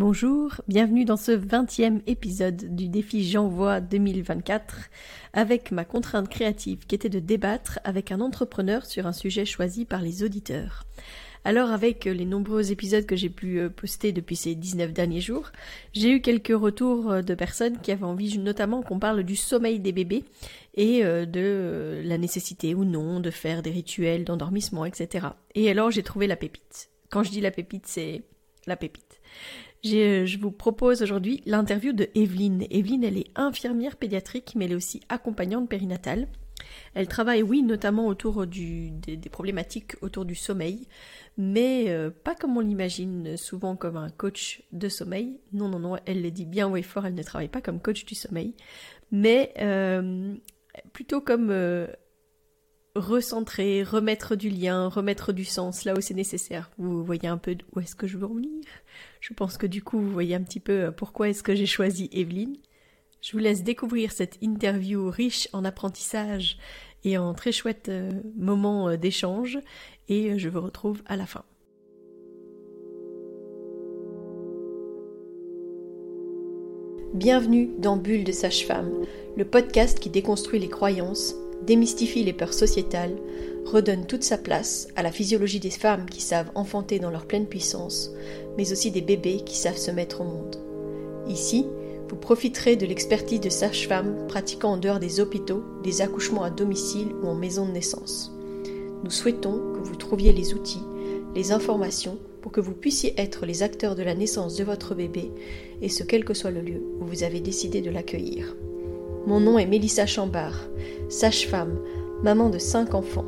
[0.00, 4.88] Bonjour, bienvenue dans ce 20e épisode du défi J'envoie 2024
[5.34, 9.84] avec ma contrainte créative qui était de débattre avec un entrepreneur sur un sujet choisi
[9.84, 10.84] par les auditeurs.
[11.44, 15.52] Alors avec les nombreux épisodes que j'ai pu euh, poster depuis ces 19 derniers jours,
[15.92, 19.80] j'ai eu quelques retours euh, de personnes qui avaient envie notamment qu'on parle du sommeil
[19.80, 20.24] des bébés
[20.76, 25.26] et euh, de la nécessité ou non de faire des rituels d'endormissement, etc.
[25.54, 26.88] Et alors j'ai trouvé la pépite.
[27.10, 28.22] Quand je dis la pépite, c'est
[28.66, 29.20] la pépite.
[29.86, 32.66] Euh, je vous propose aujourd'hui l'interview de Evelyne.
[32.70, 36.28] Evelyne, elle est infirmière pédiatrique, mais elle est aussi accompagnante périnatale.
[36.94, 38.92] Elle travaille, oui, notamment autour des,
[39.30, 40.86] problématiques autour du sommeil,
[41.38, 45.40] mais euh, pas comme on l'imagine, souvent comme un coach de sommeil.
[45.54, 48.04] Non, non, non, elle le dit bien haut fort, elle ne travaille pas comme coach
[48.04, 48.54] du sommeil,
[49.10, 50.34] mais euh,
[50.92, 51.50] plutôt comme
[52.96, 56.70] recentrer, remettre du lien, remettre du sens là où c'est nécessaire.
[56.78, 58.64] Vous voyez un peu où est-ce que je veux en venir?
[59.20, 61.66] Je pense que du coup, vous voyez un petit peu euh, pourquoi est-ce que j'ai
[61.66, 62.56] choisi Evelyne.
[63.20, 66.58] Je vous laisse découvrir cette interview riche en apprentissage
[67.04, 69.58] et en très chouette euh, moments euh, d'échange
[70.08, 71.44] et je vous retrouve à la fin.
[77.14, 79.04] Bienvenue dans Bulle de Sage-Femme,
[79.36, 81.34] le podcast qui déconstruit les croyances
[81.66, 83.16] démystifie les peurs sociétales,
[83.64, 87.46] redonne toute sa place à la physiologie des femmes qui savent enfanter dans leur pleine
[87.46, 88.10] puissance,
[88.56, 90.56] mais aussi des bébés qui savent se mettre au monde.
[91.28, 91.66] Ici,
[92.08, 97.08] vous profiterez de l'expertise de sages-femmes pratiquant en dehors des hôpitaux, des accouchements à domicile
[97.22, 98.32] ou en maison de naissance.
[99.04, 100.82] Nous souhaitons que vous trouviez les outils,
[101.34, 105.30] les informations pour que vous puissiez être les acteurs de la naissance de votre bébé,
[105.82, 108.56] et ce quel que soit le lieu où vous avez décidé de l'accueillir.
[109.26, 110.68] Mon nom est Mélissa Chambard,
[111.10, 111.78] sage-femme,
[112.22, 113.26] maman de 5 enfants.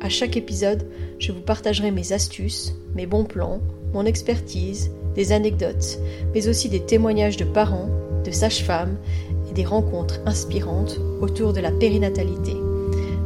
[0.00, 3.60] À chaque épisode, je vous partagerai mes astuces, mes bons plans,
[3.92, 5.98] mon expertise, des anecdotes,
[6.34, 7.88] mais aussi des témoignages de parents,
[8.24, 8.96] de sages-femmes
[9.48, 12.56] et des rencontres inspirantes autour de la périnatalité,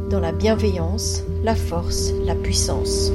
[0.09, 3.11] dans la bienveillance, la force, la puissance.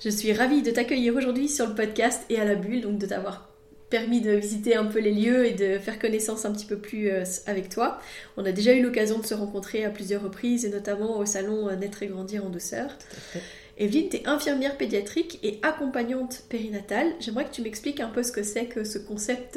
[0.00, 3.06] Je suis ravie de t'accueillir aujourd'hui sur le podcast et à la bulle, donc de
[3.06, 3.48] t'avoir
[3.90, 7.10] permis de visiter un peu les lieux et de faire connaissance un petit peu plus
[7.10, 7.98] euh, avec toi.
[8.36, 11.68] On a déjà eu l'occasion de se rencontrer à plusieurs reprises et notamment au salon
[11.68, 12.90] euh, Naître et Grandir en douceur.
[13.78, 17.12] Evelyne, tu es infirmière pédiatrique et accompagnante périnatale.
[17.20, 19.56] J'aimerais que tu m'expliques un peu ce que c'est que ce concept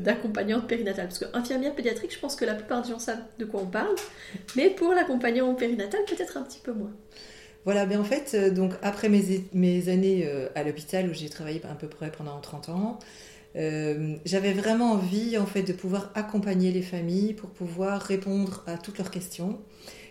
[0.00, 1.08] d'accompagnante périnatale.
[1.08, 3.66] Parce que infirmière pédiatrique, je pense que la plupart des gens savent de quoi on
[3.66, 3.94] parle.
[4.56, 6.92] Mais pour l'accompagnant périnatale, peut-être un petit peu moins.
[7.64, 11.60] Voilà, mais en fait, euh, donc après mes, années euh, à l'hôpital où j'ai travaillé
[11.70, 12.98] à peu près pendant 30 ans,
[13.54, 18.78] euh, j'avais vraiment envie en fait de pouvoir accompagner les familles pour pouvoir répondre à
[18.78, 19.60] toutes leurs questions.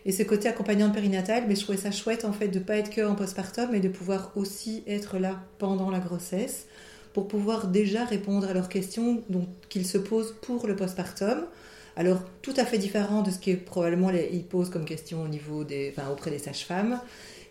[0.06, 2.90] Et ce côté accompagnant périnatal, mais je trouvais ça chouette en fait de pas être
[2.90, 6.68] que en postpartum, mais de pouvoir aussi être là pendant la grossesse
[7.14, 9.22] pour pouvoir déjà répondre à leurs questions
[9.70, 11.46] qu'ils se posent pour le postpartum.
[11.98, 15.28] Alors tout à fait différent de ce qui est probablement ils posent comme question au
[15.28, 17.00] niveau des, enfin, auprès des sages-femmes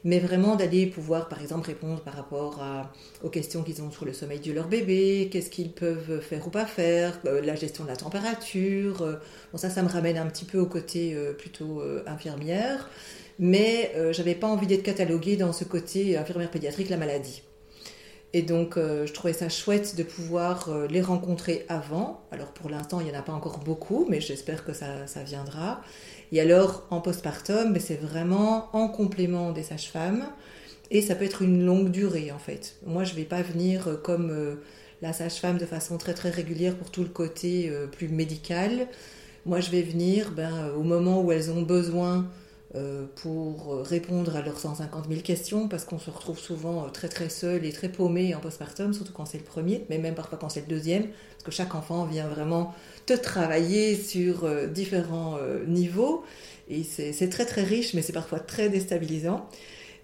[0.05, 2.61] mais vraiment d'aller pouvoir, par exemple, répondre par rapport
[3.23, 6.51] aux questions qu'ils ont sur le sommeil de leur bébé, qu'est-ce qu'ils peuvent faire ou
[6.51, 9.03] pas faire, euh, la gestion de la température.
[9.03, 9.17] Euh,
[9.53, 12.89] bon, ça, ça me ramène un petit peu au côté euh, plutôt infirmière,
[13.39, 17.43] mais j'avais pas envie d'être cataloguée dans ce côté infirmière pédiatrique, la maladie.
[18.33, 22.23] Et donc, je trouvais ça chouette de pouvoir les rencontrer avant.
[22.31, 25.23] Alors, pour l'instant, il n'y en a pas encore beaucoup, mais j'espère que ça, ça
[25.23, 25.81] viendra.
[26.33, 30.25] Et alors, en postpartum, c'est vraiment en complément des sages-femmes.
[30.91, 32.77] Et ça peut être une longue durée, en fait.
[32.85, 34.57] Moi, je ne vais pas venir euh, comme euh,
[35.03, 38.89] la sage-femme de façon très, très régulière pour tout le côté euh, plus médical.
[39.47, 42.27] Moi, je vais venir ben, au moment où elles ont besoin
[43.17, 47.65] pour répondre à leurs 150 000 questions, parce qu'on se retrouve souvent très très seul
[47.65, 50.61] et très paumé en postpartum, surtout quand c'est le premier, mais même parfois quand c'est
[50.61, 51.09] le deuxième,
[51.41, 52.75] parce que chaque enfant vient vraiment
[53.07, 56.23] te travailler sur euh, différents euh, niveaux.
[56.69, 59.49] Et c'est très très riche, mais c'est parfois très déstabilisant.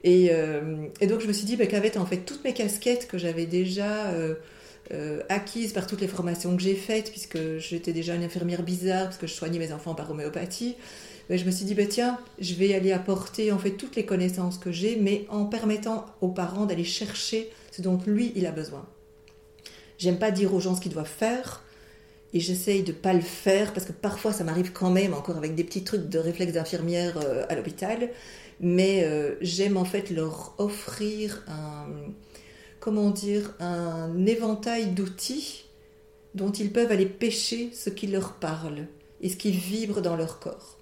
[0.03, 3.19] Et, euh, donc je me suis dit bah, qu'avec en fait toutes mes casquettes que
[3.19, 4.11] j'avais déjà
[5.29, 9.19] acquises par toutes les formations que j'ai faites, puisque j'étais déjà une infirmière bizarre, parce
[9.19, 10.77] que je soignais mes enfants par homéopathie,
[11.29, 14.05] bah, je me suis dit, bah, tiens, je vais aller apporter en fait toutes les
[14.05, 18.53] connaissances que j'ai, mais en permettant aux parents d'aller chercher ce dont lui, il a
[18.53, 18.87] besoin.
[19.99, 21.65] J'aime pas dire aux gens ce qu'ils doivent faire,
[22.33, 25.55] et j'essaye de pas le faire parce que parfois ça m'arrive quand même encore avec
[25.55, 28.11] des petits trucs de réflexe d'infirmière euh, à l'hôpital
[28.61, 31.87] mais euh, j'aime en fait leur offrir un
[32.87, 35.65] comment dire un éventail d'outils
[36.37, 38.87] dont ils peuvent aller pêcher ce qui leur parle
[39.21, 40.79] et ce qui vibre dans leur corps.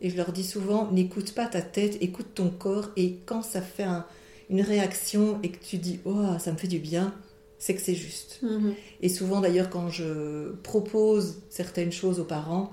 [0.00, 3.62] Et je leur dis souvent, n'écoute pas ta tête, écoute ton corps, et quand ça
[3.62, 3.86] fait
[4.50, 7.14] une réaction et que tu dis, oh, ça me fait du bien,
[7.60, 8.40] c'est que c'est juste.
[8.42, 8.74] Mhm.
[9.02, 12.72] Et souvent d'ailleurs, quand je propose certaines choses aux parents,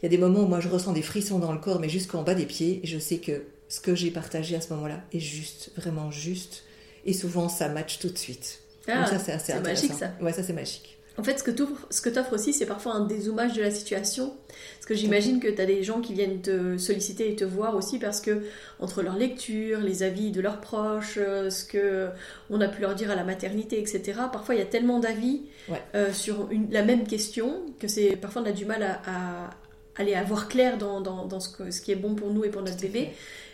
[0.00, 1.90] il y a des moments où moi je ressens des frissons dans le corps, mais
[1.90, 5.02] jusqu'en bas des pieds, et je sais que ce que j'ai partagé à ce moment-là
[5.12, 6.62] est juste, vraiment juste.
[7.04, 8.60] Et souvent, ça match tout de suite.
[8.88, 9.88] Ah, Donc ça, c'est assez intéressant.
[9.88, 10.12] magique, ça.
[10.24, 10.90] Ouais, ça, c'est magique.
[11.16, 13.70] En fait, ce que tu ce que offres aussi, c'est parfois un dézoomage de la
[13.70, 14.34] situation.
[14.48, 17.76] Parce que j'imagine que tu as des gens qui viennent te solliciter et te voir
[17.76, 18.42] aussi parce que,
[18.80, 22.08] entre leur lecture, les avis de leurs proches, euh, ce que
[22.50, 24.02] on a pu leur dire à la maternité, etc.,
[24.32, 25.80] parfois il y a tellement d'avis Ouais.
[25.94, 29.50] euh, sur une- la même question que c'est parfois on a du mal à, à
[29.96, 32.44] aller à voir clair dans, dans, dans ce, que- ce qui est bon pour nous
[32.44, 33.10] et pour notre bébé.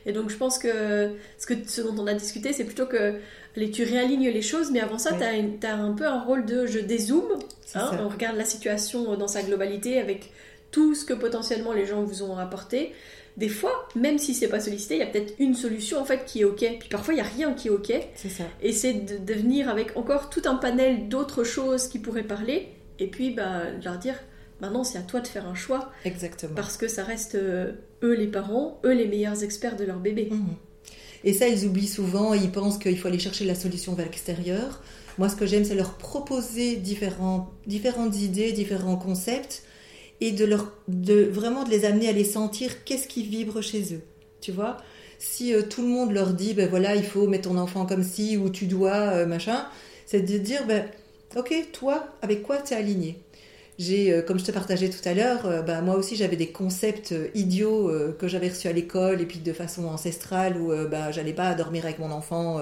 [0.06, 3.16] Et donc je pense que ce, que ce dont on a discuté, c'est plutôt que
[3.56, 5.18] allez, tu réalignes les choses, mais avant ça, Oui.
[5.60, 7.38] tu as, un peu un rôle de je dézoome,
[7.74, 10.30] hein, on regarde la situation dans sa globalité avec
[10.70, 12.92] tout ce que potentiellement les gens vous ont apporté.
[13.36, 16.24] Des fois, même si c'est pas sollicité, il y a peut-être une solution en fait
[16.26, 16.64] qui est ok.
[16.80, 17.92] Puis parfois il y a rien qui est ok.
[18.14, 18.44] C'est ça.
[18.60, 22.68] Et c'est de, de venir avec encore tout un panel d'autres choses qui pourraient parler.
[22.98, 24.16] Et puis bah, leur dire,
[24.60, 26.54] maintenant c'est à toi de faire un choix Exactement.
[26.54, 30.28] parce que ça reste euh, eux les parents, eux les meilleurs experts de leur bébé.
[30.30, 30.46] Mhm.
[31.24, 34.82] Et ça, ils oublient souvent, ils pensent qu'il faut aller chercher la solution vers l'extérieur.
[35.18, 39.64] Moi, ce que j'aime, c'est leur proposer différentes idées, différents concepts,
[40.20, 43.94] et de, leur, de vraiment de les amener à les sentir, qu'est-ce qui vibre chez
[43.94, 44.02] eux.
[44.40, 44.76] Tu vois?
[45.18, 48.02] Si euh, tout le monde leur dit, ben voilà, il faut mettre ton enfant comme
[48.02, 49.66] ci, ou tu dois, euh, machin,
[50.06, 50.86] c'est de dire, ben,
[51.36, 53.18] ok, toi, avec quoi tu es aligné?
[53.88, 57.12] Euh, comme je te partageais tout à l'heure, euh, bah, moi aussi j'avais des concepts
[57.12, 61.32] euh, idiots que j'avais reçus à l'école et puis de façon ancestrale où bah, j'allais
[61.32, 62.60] pas dormir avec mon enfant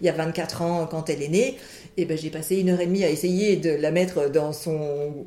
[0.00, 1.56] il y a 24 ans quand elle est née.
[1.96, 5.26] Et ben j'ai passé une heure et demie à essayer de la mettre dans son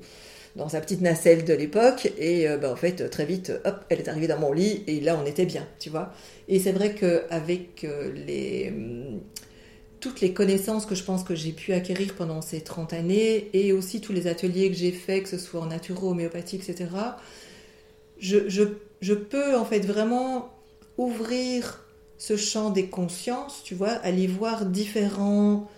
[0.55, 3.99] dans sa petite nacelle de l'époque et euh, bah, en fait très vite hop elle
[3.99, 6.11] est arrivée dans mon lit et là on était bien tu vois
[6.47, 7.85] et c'est vrai qu'avec
[8.27, 9.19] les hum,
[9.99, 13.73] toutes les connaissances que je pense que j'ai pu acquérir pendant ces 30 années et
[13.73, 16.87] aussi tous les ateliers que j'ai faits, que ce soit en naturo, homéopathie, etc.,
[18.19, 20.53] je, peux en fait vraiment
[20.97, 21.85] ouvrir
[22.17, 25.69] ce champ des consciences, tu vois, aller voir différents,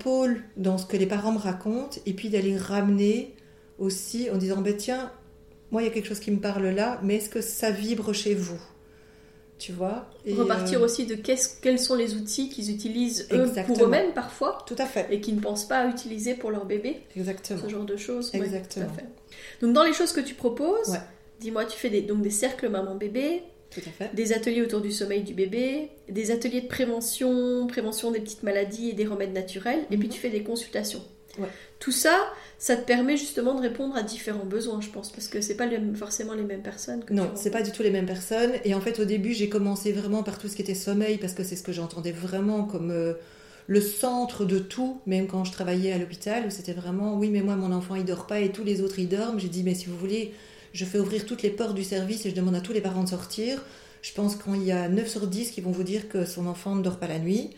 [0.00, 3.34] pôles dans ce que les parents me racontent et puis d'aller ramener
[3.78, 5.10] aussi en disant, ben tiens,
[5.72, 8.12] moi il y a quelque chose qui me parle là, mais est-ce que ça vibre
[8.12, 8.60] chez vous?
[9.58, 13.76] Tu vois Et, Repartir euh, aussi de quels sont les outils qu'ils utilisent eux Exactement.
[13.76, 16.64] pour eux-mêmes parfois Tout à fait, et qu'ils ne pensent pas à utiliser pour leur
[16.66, 17.60] bébé, exactement.
[17.62, 18.30] ce genre de choses.
[18.34, 18.86] Ouais, Exactement.
[18.86, 19.06] tout à fait.
[19.62, 20.98] Donc dans les choses que tu proposes, Ouais.
[21.40, 23.42] dis-moi, tu fais des, donc des cercles maman-bébé,
[23.74, 24.14] Tout à fait.
[24.14, 28.90] des ateliers autour du sommeil du bébé, des ateliers de prévention, prévention des petites maladies
[28.90, 30.14] et des remèdes naturels, et puis Mhm.
[30.14, 31.02] tu fais des consultations.
[31.38, 31.48] Ouais.
[31.80, 32.16] Tout ça,
[32.58, 35.66] ça te permet justement de répondre à différents besoins, je pense, parce que c'est pas
[35.66, 37.04] les- forcément les mêmes personnes.
[37.04, 38.52] Que Non, c'est pas du tout les mêmes personnes.
[38.64, 41.32] Et en fait, au début, j'ai commencé vraiment par tout ce qui était sommeil, parce
[41.34, 43.14] que c'est ce que j'entendais vraiment comme euh,
[43.66, 47.40] le centre de tout, même quand je travaillais à l'hôpital, où c'était vraiment, oui, mais
[47.40, 49.40] moi, mon enfant, il dort pas et tous les autres, ils dorment.
[49.40, 50.32] J'ai dit, mais si vous voulez,
[50.74, 53.04] je fais ouvrir toutes les portes du service et je demande à tous les parents
[53.04, 53.62] de sortir.
[54.02, 56.74] Je pense qu'il y a 9 sur 10 qui vont vous dire que son enfant
[56.74, 57.50] ne dort pas la nuit,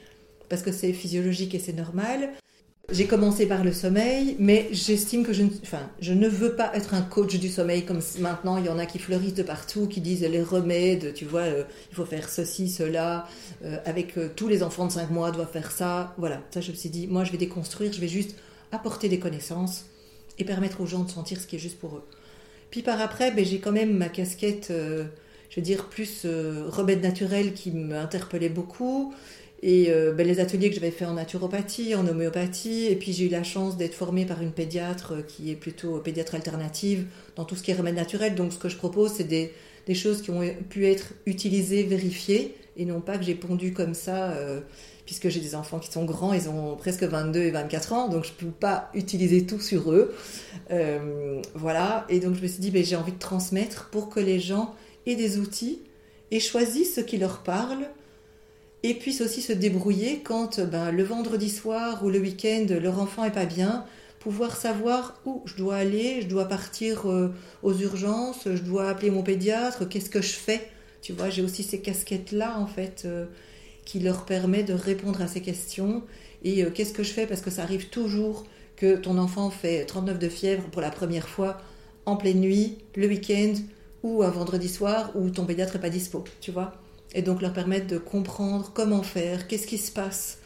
[0.49, 2.31] parce que c'est physiologique et c'est normal.
[2.93, 5.49] J'ai commencé par le sommeil, mais j'estime que je ne,
[5.99, 8.87] je ne veux pas être un coach du sommeil comme maintenant il y en a
[8.87, 12.69] qui fleurissent de partout, qui disent les remèdes, tu vois, euh, il faut faire ceci,
[12.69, 13.27] cela,
[13.65, 16.15] euh, avec euh, tous les enfants de 5 mois doivent faire ça.
[16.17, 18.37] Voilà, ça je me suis dit, moi je vais déconstruire, je vais juste
[18.70, 19.87] apporter des connaissances
[20.39, 22.05] et permettre aux gens de sentir ce qui est juste pour eux.
[22.70, 25.05] Puis par après, ben, j'ai quand même ma casquette, euh,
[25.51, 29.15] je veux dire, plus euh, remède naturel qui m'interpellait beaucoup.
[29.63, 33.27] Et euh, ben, les ateliers que j'avais fait en naturopathie, en homéopathie, et puis j'ai
[33.27, 37.06] eu la chance d'être formée par une pédiatre qui est plutôt pédiatre alternative
[37.37, 38.35] dans tout ce qui est remède naturel.
[38.35, 39.53] Donc ce que je propose, c'est des,
[39.94, 44.37] choses qui ont pu être utilisées, vérifiées, et non pas que j'ai pondu comme ça,
[45.06, 48.25] puisque j'ai des enfants qui sont grands, ils ont presque 22 et 24 ans, donc
[48.25, 50.15] je ne peux pas utiliser tout sur eux.
[50.72, 54.20] Euh, voilà, et donc je me suis dit, ben, j'ai envie de transmettre pour que
[54.20, 54.75] les gens
[55.06, 55.81] aient des outils
[56.32, 57.89] et choisissent ce qui leur parle
[58.82, 63.25] et puissent aussi se débrouiller quand ben, le vendredi soir ou le week-end leur enfant
[63.25, 63.84] est pas bien,
[64.19, 67.32] pouvoir savoir où je dois aller, je dois partir euh,
[67.63, 70.69] aux urgences, je dois appeler mon pédiatre, qu'est-ce que je fais?
[71.01, 73.27] Tu vois, j'ai aussi ces casquettes-là en fait euh,
[73.86, 76.02] qui leur permet de répondre à ces questions.
[76.44, 77.26] Et euh, qu'est-ce que je fais?
[77.26, 78.44] Parce que ça arrive toujours
[78.76, 81.56] que ton enfant fait 39 de fièvre pour la première fois
[82.05, 83.55] en pleine nuit, le week-end
[84.02, 86.74] ou un vendredi soir où ton pédiatre n'est pas dispo, tu vois?
[87.14, 90.38] Et donc leur permettre de comprendre comment faire, qu'est-ce qui se passe,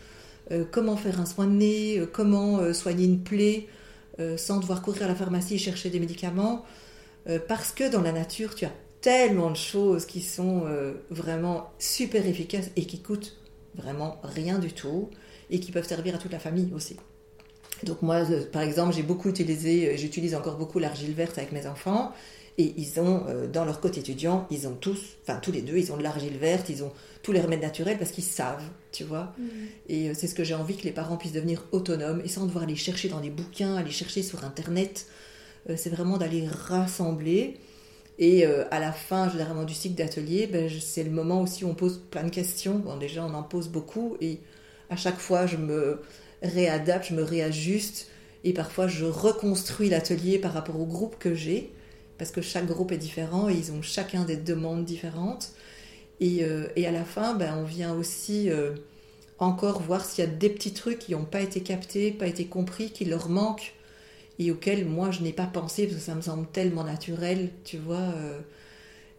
[0.53, 3.67] euh, comment faire un soin de nez, euh, comment soigner une plaie
[4.37, 6.67] sans devoir courir à la pharmacie et chercher des médicaments.
[7.49, 12.27] parce que dans la nature, tu as tellement de choses qui sont euh, vraiment super
[12.27, 13.37] efficaces et qui coûtent
[13.75, 15.09] vraiment rien du tout
[15.51, 16.97] et qui peuvent servir à toute la famille aussi.
[17.83, 21.67] Donc moi, euh, par exemple, j'ai beaucoup utilisé, j'utilise encore beaucoup l'argile verte avec mes
[21.67, 22.13] enfants.
[22.59, 25.93] Et ils ont, dans leur côté étudiant, ils ont tous, enfin tous les deux, ils
[25.93, 26.93] ont de l'argile verte, ils ont
[27.23, 29.33] tous les remèdes naturels parce qu'ils savent, tu vois.
[29.39, 29.45] Mm.
[29.89, 32.65] Et c'est ce que j'ai envie que les parents puissent devenir autonomes et sans devoir
[32.65, 35.07] aller chercher dans des bouquins, aller chercher sur Internet.
[35.75, 37.57] c'est vraiment d'aller rassembler
[38.21, 41.69] et euh, à la fin, généralement, du cycle d'atelier, ben, c'est le moment aussi où
[41.69, 42.79] on pose plein de questions.
[42.79, 44.41] Bon, déjà, on en pose beaucoup et
[44.91, 46.03] à chaque fois, je me
[46.43, 48.09] réadapte, je me réajuste
[48.45, 51.73] et parfois, je reconstruis l'atelier par rapport au groupe que j'ai
[52.19, 55.53] parce que chaque groupe est différent et ils ont chacun des demandes différentes.
[56.21, 58.73] Et, euh, à la fin, ben, on vient aussi euh,
[59.39, 62.45] encore voir s'il y a des petits trucs qui n'ont pas été captés, pas été
[62.45, 63.73] compris, qui leur manquent
[64.41, 67.77] et auquel moi je n'ai pas pensé parce que ça me semble tellement naturel, tu
[67.77, 67.99] vois.
[67.99, 68.41] Euh.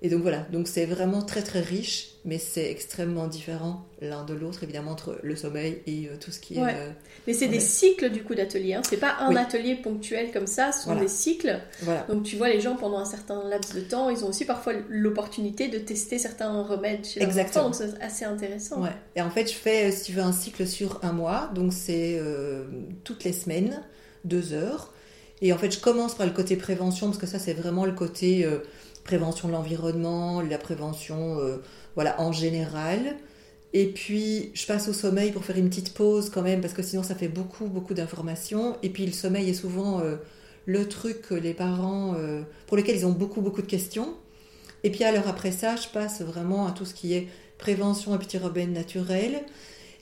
[0.01, 4.33] Et donc voilà, donc c'est vraiment très très riche, mais c'est extrêmement différent l'un de
[4.33, 6.63] l'autre, évidemment, entre le sommeil et euh, tout ce qui est.
[6.63, 6.89] Euh,
[7.27, 8.81] mais c'est des cycles du coup d'atelier, hein.
[8.83, 11.59] c'est pas un atelier ponctuel comme ça, ce sont des cycles.
[11.83, 12.01] Voilà.
[12.09, 14.73] Donc tu vois, les gens pendant un certain laps de temps, ils ont aussi parfois
[14.89, 17.67] l'opportunité de tester certains remèdes chez leurs Exactement.
[17.67, 18.81] enfants, donc c'est assez intéressant.
[18.81, 18.95] Ouais.
[19.15, 22.19] Et en fait, je fais, si tu veux, un cycle sur un mois, donc c'est
[23.03, 23.83] toutes les semaines,
[24.25, 24.91] deux heures.
[25.41, 27.93] Et en fait, je commence par le côté prévention, parce que ça, c'est vraiment le
[27.93, 28.59] côté euh,
[29.03, 31.57] prévention de l'environnement, la prévention euh,
[31.95, 33.17] voilà, en général.
[33.73, 36.83] Et puis, je passe au sommeil pour faire une petite pause quand même, parce que
[36.83, 38.77] sinon, ça fait beaucoup, beaucoup d'informations.
[38.83, 40.17] Et puis, le sommeil est souvent euh,
[40.65, 42.15] le truc que les parents,
[42.67, 44.13] pour lequel ils ont beaucoup, beaucoup de questions.
[44.83, 48.19] Et puis, alors après ça, je passe vraiment à tout ce qui est prévention et
[48.19, 48.71] petits naturel.
[48.73, 49.41] naturels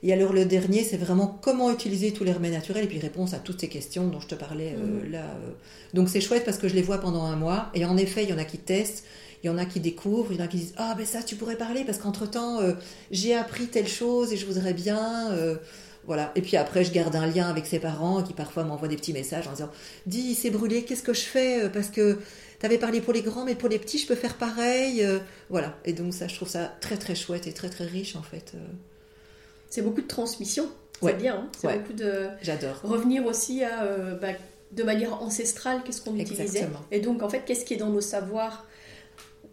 [0.03, 3.33] et alors le dernier, c'est vraiment comment utiliser tous les remèdes naturels et puis réponse
[3.33, 5.11] à toutes ces questions dont je te parlais euh, Mhm.
[5.11, 5.19] là.
[5.21, 5.51] euh.
[5.93, 7.69] Donc c'est chouette parce que je les vois pendant un mois.
[7.73, 9.03] Et en effet, il y en a qui testent,
[9.43, 11.21] il y en a qui découvrent, il y en a qui disent Ah ben ça,
[11.23, 12.73] tu pourrais parler parce qu'entre-temps, euh,
[13.11, 15.35] j'ai appris telle chose et je voudrais bien...
[16.05, 16.31] voilà.
[16.35, 19.13] Et puis après, je garde un lien avec ses parents qui parfois m'envoient des petits
[19.13, 19.69] messages en disant
[20.07, 22.19] Dis, il s'est brûlé, qu'est-ce que je fais Parce que
[22.59, 25.05] tu avais parlé pour les grands, mais pour les petits, je peux faire pareil.
[25.49, 25.77] Voilà.
[25.85, 28.53] Et donc, ça, je trouve ça très, très chouette et très, très riche en fait.
[29.69, 30.67] C'est beaucoup de transmission,
[30.99, 31.13] c'est Ouais.
[31.13, 31.49] bien, hein.
[31.57, 31.77] c'est Ouais.
[31.79, 32.79] beaucoup de J'adore.
[32.83, 34.29] revenir aussi à euh, bah,
[34.71, 36.79] de manière ancestrale qu'est-ce qu'on utilisait Exactement.
[36.91, 38.65] et donc en fait qu'est-ce qui est dans nos savoirs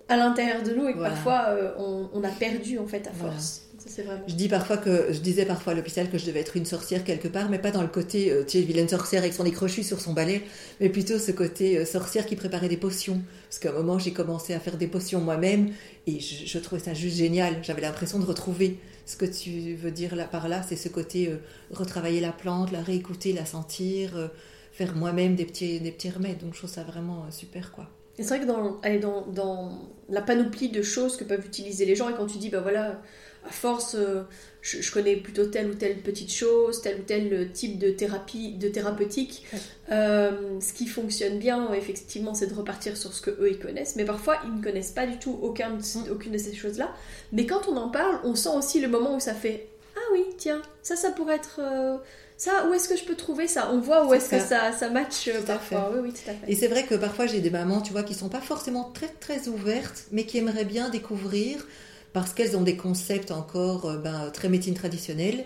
[0.08, 1.14] à l'intérieur de nous et que Voilà.
[1.14, 3.32] parfois euh, on, on a perdu en fait à Voilà.
[3.34, 3.62] force.
[3.86, 4.24] Ça c'est vraiment.
[4.26, 7.04] Je dis parfois que je disais parfois à l'hôpital que je devais être une sorcière
[7.04, 9.52] quelque part, mais pas dans le côté euh, tu sais vilaine sorcière avec son nez
[9.52, 10.42] crochu sur son balai,
[10.80, 13.22] mais plutôt ce côté euh, sorcière qui préparait des potions.
[13.48, 15.70] Parce qu'à un moment j'ai commencé à faire des potions moi-même
[16.06, 17.56] et je, je trouvais ça juste génial.
[17.62, 21.28] J'avais l'impression de retrouver ce que tu veux dire là par là, c'est ce côté
[21.28, 21.36] euh,
[21.70, 24.28] retravailler la plante, la réécouter, la sentir, euh,
[24.72, 26.38] faire moi-même des petits des petits remèdes.
[26.38, 27.88] Donc je trouve ça vraiment super quoi.
[28.18, 29.78] Et c'est vrai que dans, allez, dans, dans
[30.08, 33.02] la panoplie de choses que peuvent utiliser les gens, et quand tu dis, bah voilà,
[33.48, 34.22] à force, euh,
[34.62, 38.52] je, je connais plutôt telle ou telle petite chose, tel ou tel type de thérapie,
[38.54, 39.58] de thérapeutique, Ouais.
[39.92, 43.94] euh, ce qui fonctionne bien, effectivement, c'est de repartir sur ce que eux ils connaissent.
[43.96, 46.92] Mais parfois, ils ne connaissent pas du tout aucun, de- aucune de ces choses-là.
[47.32, 50.24] Mais quand on en parle, on sent aussi le moment où ça fait, ah oui,
[50.36, 51.60] tiens, ça, ça pourrait être.
[51.60, 51.96] euh,
[52.38, 53.70] ça, où est-ce que je peux trouver ça?
[53.72, 54.70] On voit où est-ce que ça.
[54.72, 55.90] ça, match euh, parfois.
[55.94, 56.52] Oui, oui, tout à fait.
[56.52, 59.08] Et c'est vrai que parfois j'ai des mamans, tu vois, qui sont pas forcément très
[59.08, 61.66] très ouvertes, mais qui aimeraient bien découvrir
[62.16, 65.44] parce qu'elles ont des concepts encore euh, ben, très médecine traditionnelle.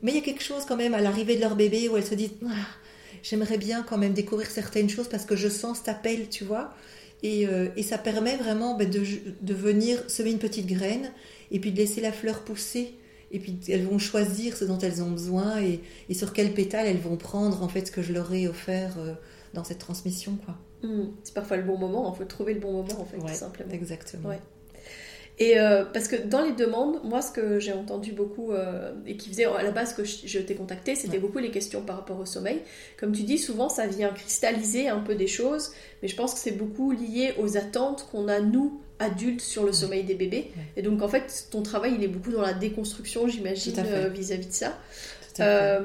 [0.00, 2.06] Mais il y a quelque chose quand même à l'arrivée de leur bébé où elles
[2.06, 2.68] se disent Ah,
[3.24, 6.72] j'aimerais bien quand même découvrir certaines choses parce que je sens cet appel, tu vois.
[7.24, 9.02] Et, euh, et ça permet vraiment ben, de,
[9.42, 11.10] de venir semer une petite graine
[11.50, 12.94] et puis de laisser la fleur pousser.
[13.32, 16.86] Et puis elles vont choisir ce dont elles ont besoin et, et sur quel pétale
[16.86, 19.14] elles vont prendre en fait ce que je leur ai offert euh,
[19.52, 20.54] dans cette transmission, quoi.
[20.88, 23.32] Hmm, C'est parfois le bon moment, il faut trouver le bon moment en fait, Ouais,
[23.32, 23.72] tout simplement.
[23.72, 24.28] Exactement.
[24.28, 24.38] Ouais.
[25.40, 29.16] Et euh, parce que dans les demandes, moi ce que j'ai entendu beaucoup euh, et
[29.16, 31.18] qui faisait à la base que je, je t'ai contacté, c'était Ouais.
[31.18, 32.60] beaucoup les questions par rapport au sommeil.
[32.98, 35.72] Comme tu dis, souvent ça vient cristalliser un peu des choses,
[36.02, 39.72] mais je pense que c'est beaucoup lié aux attentes qu'on a nous adultes sur le
[39.72, 40.52] sommeil des bébés.
[40.56, 40.62] Ouais.
[40.76, 44.46] Et donc en fait, ton travail il est beaucoup dans la déconstruction, j'imagine, euh, vis-à-vis
[44.46, 44.68] de ça.
[45.34, 45.50] Tout à fait.
[45.50, 45.80] Euh,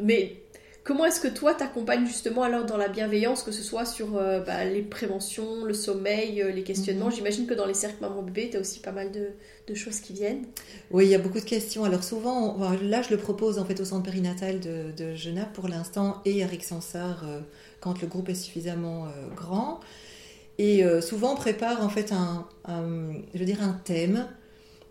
[0.00, 0.36] mais
[0.84, 4.40] comment est-ce que toi t'accompagnes justement alors dans la bienveillance, que ce soit sur euh,
[4.40, 7.10] bah, les préventions, le sommeil, euh, les questionnements?
[7.10, 7.12] Mhm.
[7.12, 9.28] J'imagine que dans les cercles maman-bébé, tu as aussi pas mal de,
[9.68, 10.46] de choses qui viennent.
[10.90, 11.84] Oui, il y a beaucoup de questions.
[11.84, 15.52] Alors souvent, on- là, je le propose en fait au centre périnatal de, de Genappe
[15.54, 17.40] pour l'instant et à Rixensart euh,
[17.80, 19.80] quand le groupe est suffisamment euh, grand.
[20.58, 24.28] Et souvent, on prépare en fait un, un- je veux dire un thème.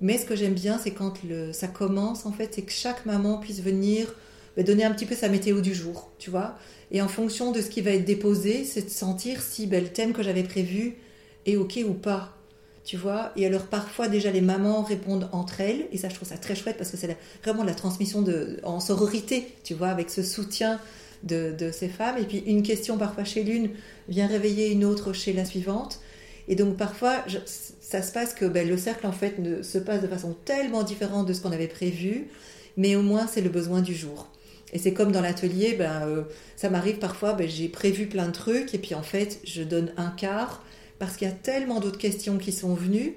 [0.02, 3.06] Mais ce que j'aime bien, c'est quand le, ça commence en fait, c'est que chaque
[3.06, 4.14] maman puisse venir
[4.58, 6.58] bah, donner un petit peu sa météo du jour, tu vois.
[6.92, 9.90] Et en fonction de ce qui va être déposé, c'est de sentir si ben, le
[9.90, 10.98] thème que j'avais prévu
[11.46, 12.38] est ok ou pas.
[12.84, 16.28] Tu vois Et alors parfois déjà les mamans répondent entre elles, et ça je trouve
[16.28, 18.26] ça très chouette parce que c'est vraiment la transmission
[18.64, 20.80] en sororité, tu vois, avec ce soutien
[21.24, 22.18] de, ces femmes.
[22.18, 23.70] Et puis une question parfois chez l'une
[24.10, 26.00] vient réveiller une autre chez la suivante.
[26.48, 30.02] Et donc parfois, ça se passe que ben, le cercle en fait ne, se passe
[30.02, 32.30] de façon tellement différente de ce qu'on avait prévu,
[32.78, 34.28] mais au moins c'est le besoin du jour.
[34.74, 36.24] Et c'est comme dans l'atelier, ben, euh,
[36.56, 39.92] ça m'arrive parfois, ben, j'ai prévu plein de trucs et puis en fait je donne
[39.98, 40.64] un quart
[41.00, 43.16] parce qu'il y a tellement d'autres questions qui sont venues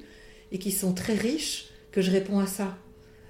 [0.53, 2.77] et qui sont très riches que je réponds à ça.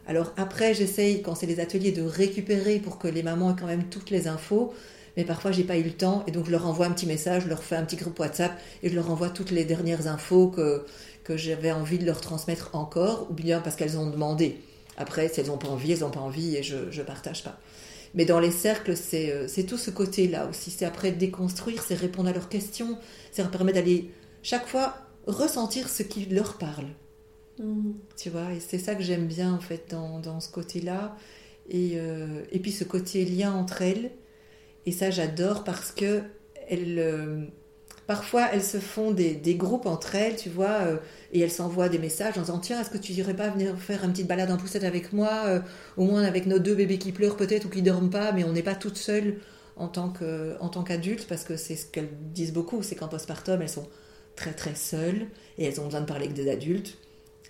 [0.07, 3.66] Alors après, j'essaye, quand c'est les ateliers, de récupérer pour que les mamans aient quand
[3.66, 4.75] même toutes les infos
[5.16, 7.45] mais parfois j'ai pas eu le temps et donc je leur envoie un petit message,
[7.45, 8.52] je leur fais un petit groupe WhatsApp
[8.83, 10.85] et je leur envoie toutes les dernières infos que,
[11.23, 14.61] que j'avais envie de leur transmettre encore, ou bien parce qu'elles ont demandé.
[14.97, 17.59] Après, si elles n'ont pas envie, elles n'ont pas envie et je ne partage pas.
[18.14, 20.71] Mais dans les cercles, euh, c'est tout ce côté-là aussi.
[20.71, 22.99] C'est après déconstruire, c'est répondre à leurs questions,
[23.33, 24.11] c'est leur permettre d'aller
[24.42, 26.87] chaque fois ressentir ce qui leur parle.
[27.59, 27.92] Mmh.
[28.16, 31.16] Tu vois, et c'est ça que j'aime bien en fait dans, dans ce côté-là.
[31.68, 34.11] Et, euh, et puis ce côté lien entre elles,
[34.87, 36.23] et ça, j'adore parce que
[36.68, 37.47] elles, euh,
[38.06, 40.96] parfois, elles se font des, groupes entre elles, tu vois, euh,
[41.32, 44.04] et elles s'envoient des messages en disant Tiens, est-ce que tu irais pas venir faire
[44.04, 45.61] une petite balade en poussette avec moi euh,
[45.96, 48.52] Au moins avec nos deux bébés qui pleurent peut-être ou qui dorment pas, mais on
[48.52, 49.38] n'est pas toutes seules
[49.76, 53.88] en tant qu'adultes, parce que c'est ce qu'elles disent beaucoup c'est qu'en postpartum, elles sont
[54.37, 55.26] très très seules
[55.58, 56.99] et elles ont besoin de parler avec des adultes.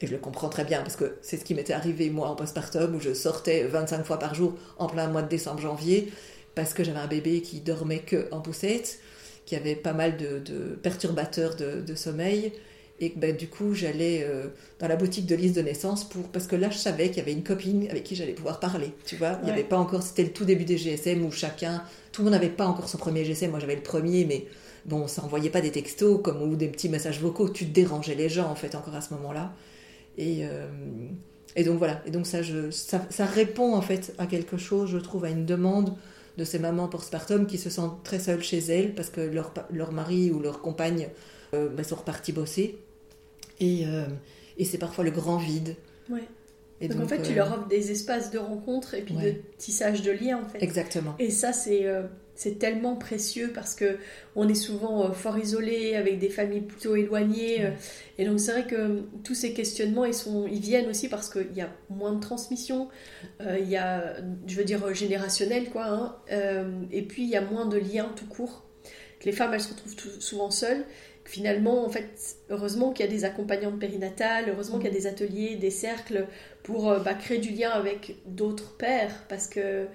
[0.01, 2.35] Et je le comprends très bien parce que c'est ce qui m'était arrivé moi en
[2.35, 6.13] postpartum où je sortais 25 fois par jour en plein mois de décembre-janvier
[6.55, 8.99] parce que j'avais un bébé qui dormait que en poussette,
[9.47, 12.53] qui avait pas mal de, perturbateurs de, sommeil.
[13.01, 14.47] Et ben, du coup, j'allais euh,
[14.79, 17.21] dans la boutique de liste de naissance pour, parce que là, je savais qu'il y
[17.21, 18.93] avait une copine avec qui j'allais pouvoir parler.
[19.05, 21.83] Tu vois, il n'y avait pas encore, c'était le tout début des GSM où chacun,
[22.13, 23.51] tout le monde n'avait pas encore son premier GSM.
[23.51, 24.47] Moi, j'avais le premier, mais
[24.85, 27.49] bon, ça envoyait pas des textos comme ou des petits messages vocaux.
[27.49, 29.53] Tu dérangeais les gens en fait encore à ce moment-là.
[30.17, 30.69] Et euh,
[31.57, 32.03] et donc voilà.
[32.07, 35.31] Et donc ça, je, ça, ça répond en fait à quelque chose, je trouve, à
[35.31, 35.95] une demande
[36.37, 39.93] de ces mamans postpartum qui se sentent très seules chez elles parce que leur, leur
[39.93, 41.09] mari ou leur compagne
[41.55, 42.79] euh, bah, sont repartis bosser.
[43.61, 44.07] Et, euh,
[44.59, 45.77] et c'est parfois le grand vide.
[46.11, 46.25] Ouais.
[46.81, 49.35] Et donc, en fait, tu euh, leur offres des espaces de rencontre et puis de
[49.59, 50.63] tissage de liens en fait.
[50.63, 51.15] Exactement.
[51.19, 51.87] Et ça, c'est
[52.35, 53.99] c'est tellement précieux parce que
[54.35, 57.71] on est souvent euh, fort isolé avec des familles plutôt éloignées euh,
[58.19, 61.53] et donc c'est vrai que tous ces questionnements ils sont ils viennent aussi parce qu'il
[61.55, 62.89] y a moins de transmission
[63.41, 64.17] euh, il y a
[64.47, 66.17] je veux dire générationnel quoi hein,
[66.91, 68.65] et puis il y a moins de liens tout court
[69.21, 70.85] que les femmes elles se retrouvent souvent seules.
[71.27, 75.07] Finalement en fait heureusement qu'il y a des accompagnantes périnatales heureusement qu'il y a des
[75.07, 76.27] ateliers des cercles
[76.63, 79.87] pour bah, créer du lien avec d'autres pères parce que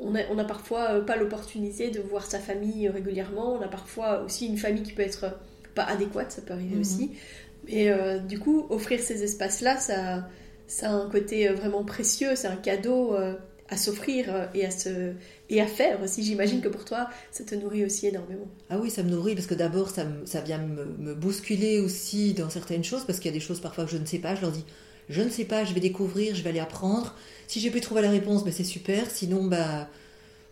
[0.00, 3.54] on n'a parfois euh, pas l'opportunité de voir sa famille régulièrement.
[3.54, 5.26] On a parfois aussi une famille qui peut être
[5.74, 6.80] pas adéquate, ça peut arriver mhm.
[6.80, 7.12] aussi.
[7.68, 10.28] Et euh, du coup, offrir ces espaces-là, ça,
[10.66, 13.16] ça a un côté euh, vraiment précieux, c'est un cadeau
[13.68, 15.12] à s'offrir et à se
[15.50, 16.22] et à faire aussi.
[16.22, 18.46] J'imagine que pour toi, ça te nourrit aussi énormément.
[18.70, 22.32] Ah oui, ça me nourrit parce que d'abord, ça, ça, vient me, me, bousculer aussi
[22.32, 24.36] dans certaines choses parce qu'il y a des choses parfois que je ne sais pas.
[24.36, 24.64] Je leur dis,
[25.08, 27.14] je ne sais pas, je vais découvrir, je vais aller apprendre.
[27.46, 29.10] Si j'ai pu trouver la réponse, ben c'est super.
[29.10, 29.88] Sinon, bah,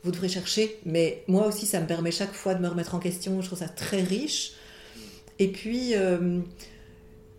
[0.04, 0.78] vous devrez chercher.
[0.84, 3.40] Mais moi aussi, ça me permet chaque fois de me remettre en question.
[3.40, 4.52] Je trouve ça très riche.
[5.38, 6.40] Et puis, euh,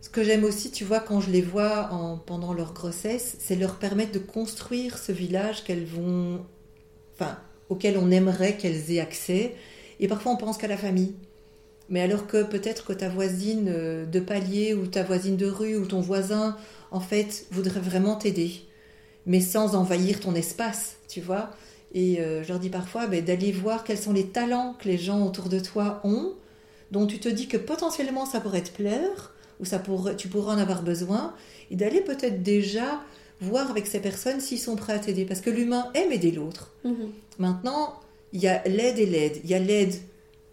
[0.01, 3.55] ce que j'aime aussi, tu vois, quand je les vois en, pendant leur grossesse, c'est
[3.55, 6.45] leur permettre de construire ce village qu'elles vont,
[7.13, 7.37] enfin,
[7.69, 9.55] auquel on aimerait qu'elles aient accès.
[10.01, 11.13] Et parfois, on pense qu'à la famille.
[11.89, 15.77] Mais alors que peut-être que ta voisine euh, de palier ou ta voisine de rue
[15.77, 16.57] ou ton voisin,
[16.95, 18.65] en fait, voudrait vraiment t'aider
[19.25, 21.49] mais sans envahir ton espace, tu vois.
[21.93, 24.97] Et euh, je leur dis parfois ben, d'aller voir quels sont les talents que les
[24.97, 26.33] gens autour de toi ont,
[26.91, 30.53] dont tu te dis que potentiellement ça pourrait te plaire, ou ça pourrait, tu pourrais
[30.55, 31.33] en avoir besoin,
[31.71, 33.01] et d'aller peut-être déjà
[33.41, 36.71] voir avec ces personnes s'ils sont prêts à t'aider, parce que l'humain aime aider l'autre.
[36.83, 37.11] Mhm.
[37.39, 37.99] Maintenant,
[38.33, 39.39] il y a l'aide et l'aide.
[39.43, 39.95] Il y a l'aide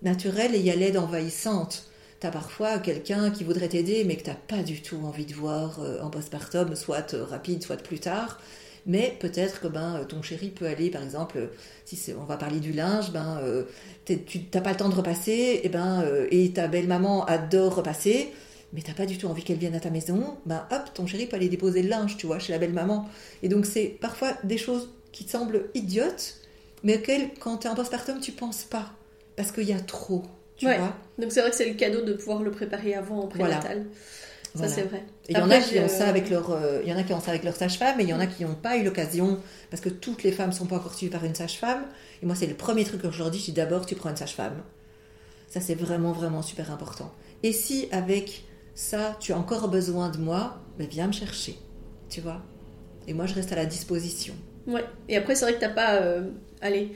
[0.02, 1.88] naturelle et il y a l'aide envahissante.
[2.22, 5.34] Tu parfois quelqu'un qui voudrait t'aider, mais que tu n'as pas du tout envie de
[5.34, 8.38] voir euh, en postpartum, soit euh, rapide, soit plus tard
[8.86, 11.50] mais peut-être que ben, ton chéri peut aller, par exemple,
[11.84, 13.64] si on va parler du linge, ben, euh,
[14.06, 18.32] tu n'as pas le temps de repasser, et, ben, euh, et ta belle-maman adore repasser,
[18.72, 21.06] mais tu n'as pas du tout envie qu'elle vienne à ta maison, ben hop, ton
[21.06, 23.08] chéri peut aller déposer le linge, tu vois, chez la belle-maman.
[23.42, 26.36] Et donc c'est parfois des choses qui te semblent idiotes,
[26.82, 28.92] mais auxquelles, quand tu es en postpartum, tu penses pas,
[29.36, 30.24] parce qu'il y a trop.
[30.62, 33.26] Tu vois donc c'est vrai que c'est le cadeau de pouvoir le préparer avant en
[33.26, 33.86] prénatal.
[34.54, 35.02] Ça, c'est vrai.
[35.30, 37.14] il y en a qui ont ça avec leur, euh, il y en a qui
[37.14, 39.40] ont ça avec leur sage-femme, et il y en a qui n'ont pas eu l'occasion,
[39.70, 41.84] parce que toutes les femmes sont pas encore suivies par une sage-femme.
[42.22, 44.62] Et moi, c'est le premier truc que je leur dis, d'abord, tu prends une sage-femme.
[45.48, 47.12] Ça, c'est vraiment, vraiment super important.
[47.42, 48.44] Et si avec
[48.74, 51.58] ça, tu as encore besoin de moi, ben viens me chercher,
[52.10, 52.42] tu vois.
[53.08, 54.34] Et moi, je reste à la disposition.
[54.66, 54.84] Ouais.
[55.08, 56.28] Et après, c'est vrai que t'as pas, euh,
[56.60, 56.92] allez,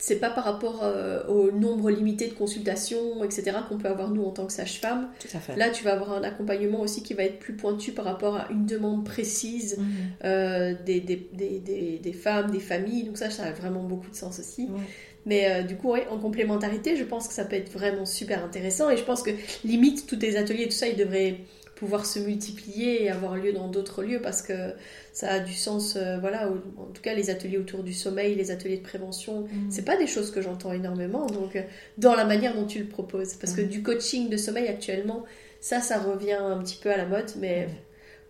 [0.00, 4.24] c'est pas par rapport euh, au nombre limité de consultations, etc., qu'on peut avoir nous
[4.24, 5.08] en tant que sage-femme.
[5.56, 8.48] Là, tu vas avoir un accompagnement aussi qui va être plus pointu par rapport à
[8.50, 9.86] une demande précise Mhm.
[10.24, 13.04] euh, des, des, des, des, des femmes, des familles.
[13.04, 14.62] Donc ça, ça a vraiment beaucoup de sens aussi.
[14.64, 14.80] Ouais.
[15.26, 18.42] Mais euh, du coup, ouais, en complémentarité, je pense que ça peut être vraiment super
[18.42, 18.88] intéressant.
[18.88, 19.30] Et je pense que
[19.64, 21.40] limite, tous tes ateliers, tout ça, ils devraient
[21.80, 24.74] pouvoir se multiplier et avoir lieu dans d'autres lieux parce que
[25.12, 25.96] ça a du sens.
[25.96, 29.70] euh, voilà, en tout cas, les ateliers autour du sommeil, les ateliers de prévention, Mhm.
[29.70, 31.26] c'est pas des choses que j'entends énormément.
[31.26, 31.62] Donc, euh,
[31.98, 33.32] dans la manière dont tu le proposes.
[33.34, 33.68] Parce que Mhm.
[33.68, 35.24] du coaching de sommeil actuellement,
[35.60, 37.30] ça, ça revient un petit peu à la mode.
[37.38, 37.72] Mais Mhm.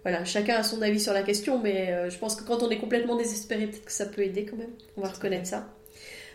[0.04, 1.58] voilà, chacun a son avis sur la question.
[1.58, 4.46] Mais euh, je pense que quand on est complètement désespéré, peut-être que ça peut aider
[4.46, 4.70] quand même.
[4.96, 5.68] On va reconnaître ça.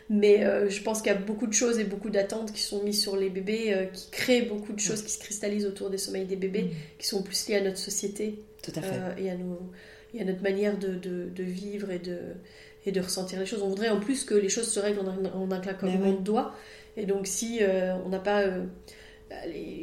[0.10, 2.84] Mais euh, je pense qu'il y a beaucoup de choses et beaucoup d'attentes qui sont
[2.84, 5.98] mises sur les bébés, euh, qui créent beaucoup de choses qui se cristallisent autour des
[5.98, 6.70] sommeils des bébés, Mhm.
[7.00, 8.96] qui sont plus liées à notre société Tout à fait.
[8.96, 9.60] euh, et, à nos,
[10.14, 12.20] et à notre manière de, de- de vivre et de,
[12.86, 13.64] et de ressentir les choses.
[13.64, 16.22] On voudrait en plus que les choses se règlent en un, en un claquement de
[16.22, 16.54] doigts.
[16.98, 17.60] Et donc si
[18.06, 18.44] on n'a pas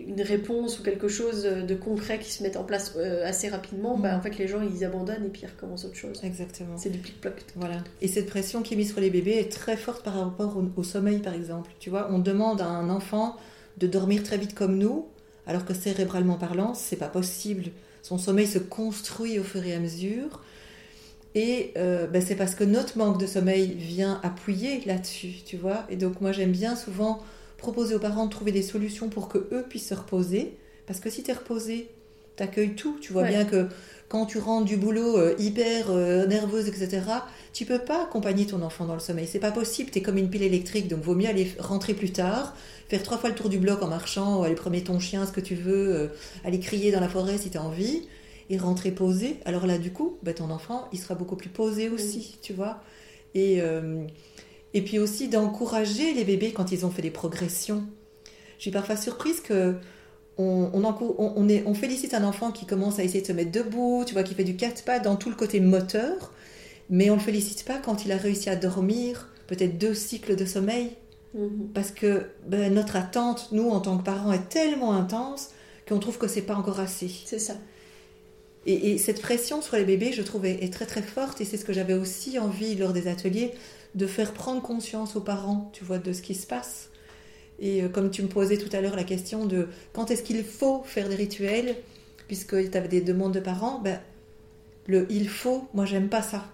[0.06, 3.98] une réponse ou quelque chose de concret qui se met en place euh, assez rapidement,
[3.98, 6.20] bah, en fait les gens ils abandonnent et puis ils recommencent autre chose.
[6.22, 6.76] Exactement.
[6.78, 7.34] C'est du plic-ploc.
[7.56, 7.82] Voilà.
[8.00, 10.64] Et cette pression qui est mise sur les bébés est très forte par rapport au,
[10.76, 11.70] au sommeil, par exemple.
[11.80, 13.36] Tu vois, on demande à un enfant
[13.78, 15.06] de dormir très vite comme nous,
[15.46, 17.64] alors que cérébralement parlant, c'est pas possible.
[18.02, 20.42] Son sommeil se construit au fur et à mesure.
[21.34, 25.84] Et euh, ben, c'est parce que notre manque de sommeil vient appuyer là-dessus, tu vois.
[25.88, 27.20] Et donc moi j'aime bien souvent
[27.62, 30.56] proposer aux parents de trouver des solutions pour que eux puissent se reposer.
[30.86, 31.88] Parce que si tu es reposé,
[32.36, 32.96] tu accueilles tout.
[33.00, 33.28] Tu vois Ouais.
[33.30, 33.68] bien que
[34.08, 37.00] quand tu rentres du boulot euh, hyper euh, nerveuse, etc.,
[37.54, 39.26] tu peux pas accompagner ton enfant dans le sommeil.
[39.30, 39.90] C'est pas possible.
[39.90, 40.88] Tu es comme une pile électrique.
[40.88, 42.54] Donc vaut mieux aller rentrer plus tard,
[42.88, 45.32] faire trois fois le tour du bloc en marchant, ou aller promener ton chien, ce
[45.32, 46.08] que tu veux, euh,
[46.44, 48.02] aller crier dans la forêt si tu as envie,
[48.50, 49.36] et rentrer posé.
[49.46, 52.82] Alors là, du coup, ben, ton enfant, il sera beaucoup plus posé aussi, tu vois.
[53.34, 54.04] Et, euh,
[54.74, 57.84] et puis aussi d'encourager les bébés quand ils ont fait des progressions.
[58.58, 59.76] Je suis parfois surprise que
[60.38, 63.26] on, on, encou- on- on est, on félicite un enfant qui commence à essayer de
[63.26, 66.32] se mettre debout, tu vois, qui fait du quatre pas dans tout le côté moteur,
[66.90, 70.44] mais on le félicite pas quand il a réussi à dormir peut-être deux cycles de
[70.46, 70.92] sommeil,
[71.34, 71.68] Mhm.
[71.74, 75.48] parce que ben, notre attente, nous en tant que parents, est tellement intense
[75.88, 77.10] qu'on trouve que c'est pas encore assez.
[77.26, 77.54] C'est ça.
[78.66, 81.40] Et, et cette pression sur les bébés, je trouve, est, est très très forte.
[81.40, 83.52] Et c'est ce que j'avais aussi envie lors des ateliers,
[83.94, 86.90] de faire prendre conscience aux parents, tu vois, de ce qui se passe.
[87.58, 90.42] Et euh, comme tu me posais tout à l'heure la question de quand est-ce qu'il
[90.44, 91.76] faut faire des rituels,
[92.26, 94.00] puisque tu avais des demandes de parents, ben,
[94.86, 96.44] le il faut, moi j'aime pas ça.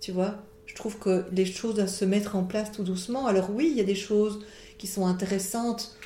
[0.00, 3.26] Tu vois Je trouve que les choses doivent se mettre en place tout doucement.
[3.26, 4.44] Alors oui, il y a des choses
[4.76, 5.96] qui sont intéressantes,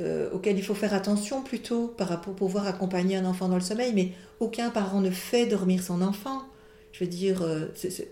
[0.00, 3.56] euh, auxquelles il faut faire attention plutôt par rapport pour pouvoir accompagner un enfant dans
[3.56, 6.42] le sommeil, mais aucun parent ne fait dormir son enfant.
[6.98, 7.66] Je veux dire, euh,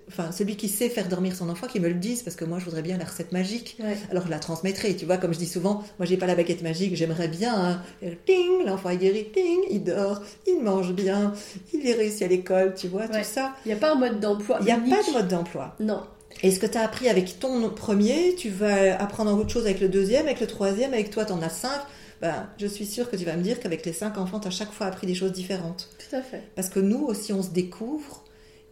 [0.06, 2.60] enfin, celui qui sait faire dormir son enfant, qui me le dise, parce que moi,
[2.60, 3.76] je voudrais bien la recette magique.
[3.80, 3.96] Ouais.
[4.12, 6.62] Alors, je la transmettrai, tu vois, comme je dis souvent, moi, j'ai pas la baguette
[6.62, 7.82] magique, j'aimerais bien, hein,
[8.26, 11.32] ting, l'enfant est guéri, ting, il dort, il mange bien,
[11.74, 13.22] il est réussi à l'école, tu vois, Ouais.
[13.22, 13.54] tout ça.
[13.64, 14.58] Il n'y a pas un mode d'emploi.
[14.60, 14.94] Il n'y a unique.
[14.94, 15.74] pas de mode d'emploi.
[15.80, 16.02] Non.
[16.44, 19.80] Et ce que tu as appris avec ton premier, tu vas apprendre autre chose avec
[19.80, 21.80] le deuxième, avec le troisième, avec toi, tu en as cinq?
[22.22, 24.52] Ben, je suis sûre que tu vas me dire qu'avec les cinq enfants, tu as
[24.52, 25.88] chaque fois appris des choses différentes.
[25.98, 26.42] Tout à fait.
[26.54, 28.22] Parce que nous aussi, on se découvre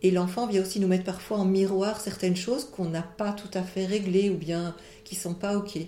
[0.04, 3.48] et l'enfant vient aussi nous mettre parfois en miroir certaines choses qu'on n'a pas tout
[3.54, 5.78] à fait réglées ou bien qui sont pas OK.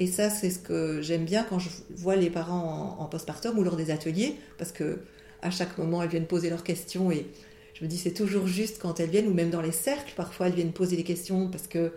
[0.00, 3.62] Et ça, c'est ce que j'aime bien quand je vois les parents en, postpartum ou
[3.62, 4.98] lors des ateliers, parce que
[5.40, 7.28] à chaque moment, elles viennent poser leurs questions et
[7.74, 10.48] je me dis c'est toujours juste quand elles viennent, ou même dans les cercles, parfois
[10.48, 11.92] elles viennent poser des questions parce que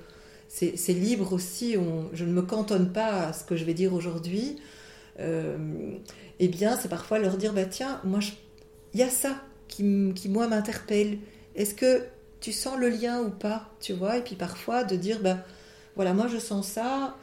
[0.50, 1.76] c'est libre aussi,
[2.14, 4.58] je ne me cantonne pas à ce que je vais dire aujourd'hui.
[5.20, 5.58] Euh,
[6.40, 8.20] eh bien, c'est parfois leur dire, bah tiens, moi,
[8.94, 9.84] il y a ça qui
[10.30, 11.18] moi, m'interpelle.
[11.58, 12.06] Est-ce que
[12.42, 14.18] tu sens le lien ou pas, tu vois?
[14.18, 15.40] Et puis parfois de dire, bah
[15.96, 17.18] voilà, moi, je sens ça.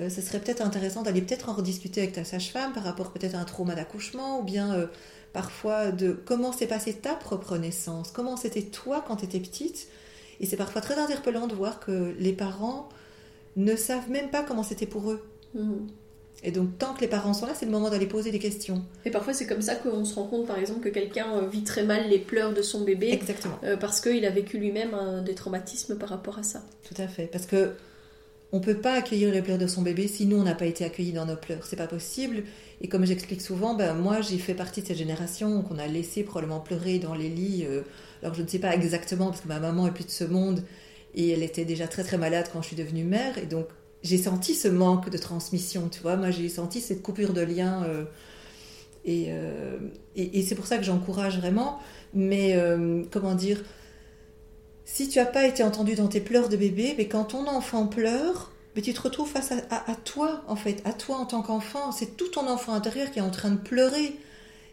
[0.00, 3.34] euh, ce serait peut-être intéressant d'aller peut-être en rediscuter avec ta sage-femme par rapport peut-être
[3.36, 4.86] à un trauma d'accouchement ou bien euh,
[5.32, 9.88] parfois de comment s'est passée ta propre naissance, comment c'était toi quand tu étais petite?
[10.40, 12.88] Et c'est parfois très interpellant de voir que les parents
[13.56, 15.22] ne savent même pas comment c'était pour eux.
[15.54, 15.88] Mhm.
[16.46, 18.84] Et donc, tant que les parents sont là, c'est le moment d'aller poser des questions.
[19.06, 21.64] Et parfois, c'est comme ça qu'on se rend compte, par exemple, que quelqu'un euh, vit
[21.64, 23.58] très mal les pleurs de son bébé Exactement.
[23.64, 26.62] euh, parce qu'il a vécu lui-même des traumatismes par rapport à ça.
[26.86, 27.26] Tout à fait.
[27.26, 27.72] Parce que
[28.52, 30.84] on peut pas accueillir les pleurs de son bébé si nous on n'a pas été
[30.84, 31.66] accueillis dans nos pleurs.
[31.66, 32.44] C'est pas possible.
[32.80, 36.22] Et comme j'explique souvent, ben moi j'ai fait partie de cette génération qu'on a laissé
[36.22, 37.64] probablement pleurer dans les lits.
[37.68, 37.82] euh,
[38.22, 40.62] alors je ne sais pas exactement parce que ma maman est plus de ce monde
[41.16, 43.38] et elle était déjà très très malade quand je suis devenue mère.
[43.38, 43.66] Et donc
[44.04, 46.16] j'ai senti ce manque de transmission, tu vois.
[46.16, 47.82] Moi, j'ai senti cette coupure de lien.
[47.84, 48.04] Euh,
[49.08, 49.78] euh,
[50.14, 51.80] et, et, c'est pour ça que j'encourage vraiment.
[52.12, 52.56] Mais
[53.10, 53.64] comment dire
[54.84, 57.86] Si tu n'as pas été entendu dans tes pleurs de bébé, mais quand ton enfant
[57.86, 61.92] pleure, mais tu te retrouves face à, toi, en fait, à toi en tant qu'enfant.
[61.92, 64.16] C'est tout ton enfant intérieur qui est en train de pleurer.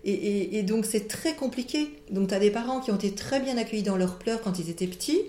[0.04, 1.90] Et, donc c'est très compliqué.
[2.10, 4.60] Donc tu as des parents qui ont été très bien accueillis dans leurs pleurs quand
[4.60, 5.22] ils étaient petits,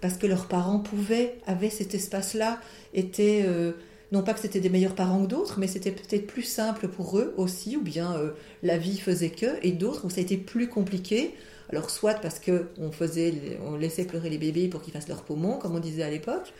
[0.00, 2.60] parce que leurs parents pouvaient, avaient cet espace-là,
[2.92, 3.42] étaient...
[3.46, 3.72] Euh,
[4.12, 7.18] non pas que c'était des meilleurs parents que d'autres, mais c'était peut-être plus simple pour
[7.18, 8.30] eux aussi, ou bien euh,
[8.62, 11.34] la vie faisait que, et d'autres où ça a été plus compliqué.
[11.70, 15.24] Alors soit parce que on faisait, on laissait pleurer les bébés pour qu'ils fassent leur
[15.24, 16.52] poumon, comme on disait à l'époque,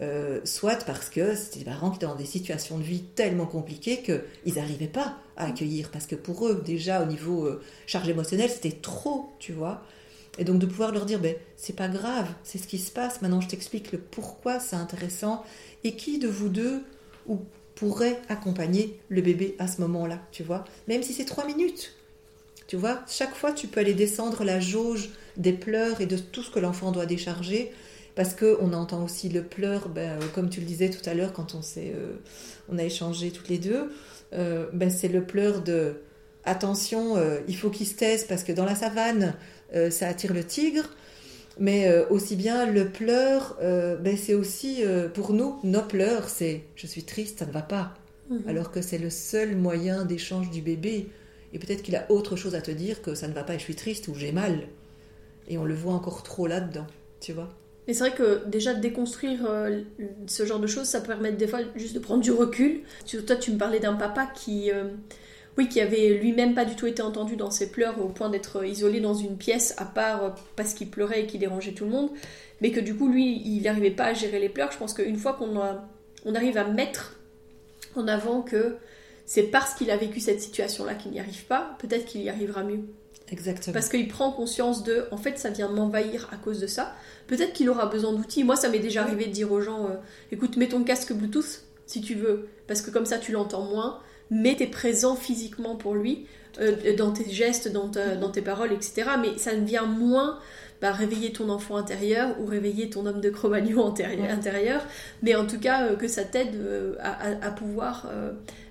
[0.00, 3.46] euh, soit parce que c'était des parents qui étaient dans des situations de vie tellement
[3.46, 7.48] compliquées qu'ils n'arrivaient pas à accueillir, parce que pour eux, déjà au niveau
[7.86, 9.82] charge émotionnelle, c'était trop, tu vois.
[10.38, 13.20] Et donc de pouvoir leur dire, ben, c'est pas grave, c'est ce qui se passe,
[13.20, 15.44] maintenant je t'explique le pourquoi c'est intéressant,
[15.84, 16.82] et qui de vous deux
[17.26, 17.38] ou
[17.74, 21.94] pourrait accompagner le bébé à ce moment-là, tu vois, même si c'est trois minutes.
[22.66, 26.42] Tu vois, chaque fois tu peux aller descendre la jauge des pleurs et de tout
[26.42, 27.70] ce que l'enfant doit décharger
[28.14, 31.32] parce qu'on entend aussi le pleur, ben, euh, comme tu le disais tout à l'heure
[31.32, 32.12] quand on, euh,
[32.68, 33.90] on a échangé toutes les deux,
[34.34, 35.94] euh, ben, c'est le pleur de
[36.44, 37.16] attention,
[37.48, 39.34] il faut qu'il se taise parce que dans la savane,
[39.90, 40.88] ça attire le tigre.
[41.58, 44.82] Mais aussi bien le pleur, ben, c'est aussi
[45.14, 47.94] pour nous, nos pleurs, c'est je suis triste, ça ne va pas.
[48.30, 48.42] Mhm.
[48.48, 51.08] Alors que c'est le seul moyen d'échange du bébé.
[51.52, 53.58] Et peut-être qu'il a autre chose à te dire que ça ne va pas et
[53.58, 54.68] je suis triste ou j'ai mal.
[55.48, 56.86] Et on le voit encore trop là-dedans,
[57.20, 57.50] tu vois.
[57.86, 59.82] Mais c'est vrai que déjà déconstruire euh,
[60.26, 62.82] ce genre de choses, ça permet des fois juste de prendre du recul.
[63.26, 64.84] Toi, tu me parlais d'un papa qui, euh,
[65.58, 68.64] oui, qui avait lui-même pas du tout été entendu dans ses pleurs au point d'être
[68.64, 71.90] isolé dans une pièce, à part euh, parce qu'il pleurait et qu'il dérangeait tout le
[71.90, 72.10] monde,
[72.60, 74.72] mais que du coup, lui, il n'arrivait pas à gérer les pleurs.
[74.72, 75.60] Je pense qu'une fois qu'on
[76.24, 77.18] on arrive à mettre
[77.96, 78.76] en avant que
[79.26, 82.62] c'est parce qu'il a vécu cette situation-là qu'il n'y arrive pas, peut-être qu'il y arrivera
[82.62, 82.80] mieux.
[83.30, 83.72] Exactement.
[83.72, 86.94] Parce qu'il prend conscience de, en fait, ça vient de m'envahir à cause de ça.
[87.26, 88.44] Peut-être qu'il aura besoin d'outils.
[88.44, 89.94] Moi, ça m'est déjà arrivé de dire aux gens, euh,
[90.30, 94.00] écoute, mets ton casque Bluetooth si tu veux, parce que comme ça, tu l'entends moins.
[94.30, 96.26] Mais t'es présent physiquement pour lui,
[96.60, 99.10] euh, dans tes gestes, dans, dans tes paroles, etc.
[99.20, 100.38] Mais ça ne vient moins
[100.80, 103.86] bah, réveiller ton enfant intérieur ou réveiller ton homme de Cro-Magnon
[104.30, 104.84] intérieur,
[105.22, 108.10] mais en tout cas euh, que ça t'aide euh, à, pouvoir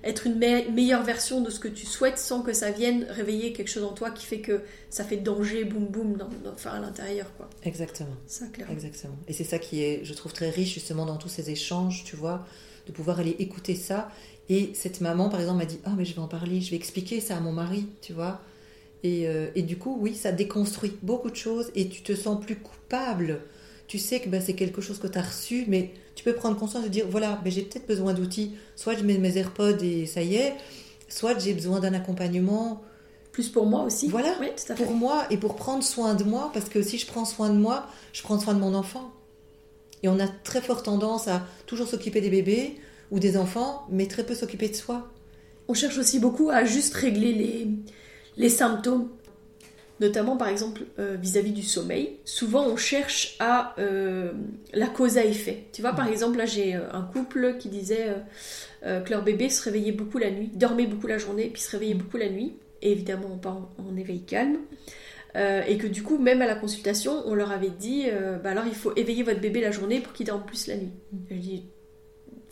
[0.04, 3.68] être une meilleure version de ce que tu souhaites sans que ça vienne réveiller quelque
[3.68, 4.60] chose en toi qui fait que
[4.90, 7.26] ça fait danger, boum boum, dans, enfin, à l'intérieur.
[7.36, 7.48] quoi.
[7.64, 8.14] Exactement.
[8.26, 9.16] Ça, Exactement.
[9.26, 12.14] Et c'est ça qui est, je trouve, très riche justement dans tous ces échanges, tu
[12.16, 12.46] vois,
[12.86, 14.10] de pouvoir aller écouter ça.
[14.48, 16.76] Et cette maman, par exemple, m'a dit, oh mais je vais en parler, je vais
[16.76, 18.40] expliquer ça à mon mari, tu vois.
[19.04, 22.56] Euh, et, du coup, oui, ça déconstruit beaucoup de choses et tu te sens plus
[22.56, 23.40] coupable.
[23.88, 26.56] Tu sais que ben, c'est quelque chose que tu as reçu, mais tu peux prendre
[26.56, 28.52] conscience de dire voilà, ben, j'ai peut-être besoin d'outils.
[28.76, 30.54] Soit je mets mes AirPods et ça y est,
[31.08, 32.82] soit j'ai besoin d'un accompagnement.
[33.32, 34.08] Plus pour moi aussi.
[34.08, 34.34] Voilà,
[34.76, 37.56] pour moi et pour prendre soin de moi, parce que si je prends soin de
[37.56, 39.10] moi, je prends soin de mon enfant.
[40.02, 42.76] Et on a très fort tendance à toujours s'occuper des bébés
[43.12, 45.12] ou des enfants, mais très peu s'occuper de soi.
[45.68, 47.68] On cherche aussi beaucoup à juste régler
[48.36, 49.10] les, symptômes,
[50.00, 54.32] notamment par exemple euh, vis-à-vis du sommeil, souvent on cherche à euh,
[54.72, 55.64] la cause à effet.
[55.72, 58.08] Tu vois, par exemple, là j'ai euh, un couple qui disait
[58.82, 61.94] que leur bébé se réveillait beaucoup la nuit, dormait beaucoup la journée, puis se réveillait
[61.94, 64.56] beaucoup la nuit, et évidemment pas en, éveil calme.
[65.36, 68.06] et que du coup, même à la consultation, on leur avait dit,
[68.42, 71.71] bah alors il faut éveiller votre bébé la journée pour qu'il dorme plus la nuit.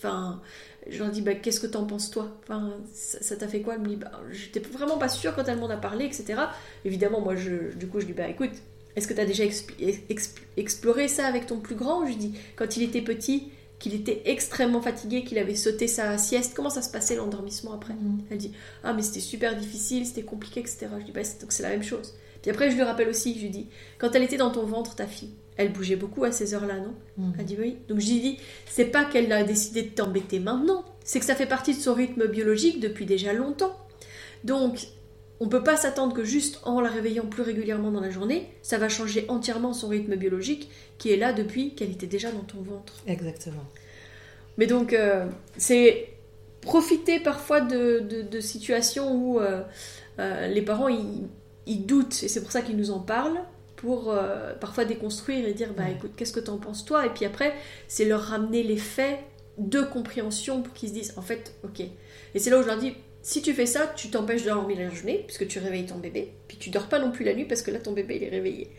[0.00, 0.40] Enfin,
[0.88, 2.28] je leur dis, bah, qu'est-ce que t'en penses toi?
[2.42, 3.74] Enfin, Ça t'a fait quoi?
[3.74, 6.34] Elle me dit, bah, j'étais vraiment pas sûre quand elle m'en a parlé, etc.
[6.84, 8.50] Évidemment, moi, je, du coup, je dis, bah écoute,
[8.96, 9.44] est-ce que t'as déjà
[10.56, 12.04] exploré ça avec ton plus grand?
[12.04, 16.18] Je lui dis, quand il était petit, qu'il était extrêmement fatigué, qu'il avait sauté sa
[16.18, 17.94] sieste, comment ça se passait l'endormissement après?
[17.94, 18.18] Mm.
[18.30, 18.52] Elle dit,
[18.84, 20.88] ah mais c'était super difficile, c'était compliqué, etc.
[20.98, 22.14] Je dis, bah donc c'est la même chose.
[22.42, 24.94] Puis après, je lui rappelle aussi, je lui dis, quand elle était dans ton ventre,
[24.94, 25.30] ta fille,
[25.62, 27.34] elle bougeait beaucoup à ces heures-là, non mhm.
[27.38, 27.76] Elle dit oui.
[27.88, 31.46] Donc j'ai dit, c'est pas qu'elle a décidé de t'embêter maintenant, c'est que ça fait
[31.46, 33.76] partie de son rythme biologique depuis déjà longtemps.
[34.44, 34.86] Donc,
[35.40, 38.76] on peut pas s'attendre que juste en la réveillant plus régulièrement dans la journée, ça
[38.78, 42.60] va changer entièrement son rythme biologique qui est là depuis qu'elle était déjà dans ton
[42.60, 43.02] ventre.
[43.06, 43.64] Exactement.
[44.58, 46.08] Mais donc, euh, c'est
[46.60, 49.62] profiter parfois de, situations où euh,
[50.18, 53.40] euh, les parents, ils doutent, et c'est pour ça qu'ils nous en parlent,
[53.80, 57.06] pour euh, parfois déconstruire et dire bah écoute qu'est-ce que t'en penses toi?
[57.06, 57.54] Et puis après
[57.88, 59.18] c'est leur ramener les faits
[59.56, 61.80] de compréhension pour qu'ils se disent en fait ok.
[61.80, 64.78] Et c'est là où je leur dis si tu fais ça tu t'empêches de dormir
[64.78, 67.46] la journée puisque tu réveilles ton bébé puis tu dors pas non plus la nuit
[67.46, 68.70] parce que là ton bébé il est réveillé.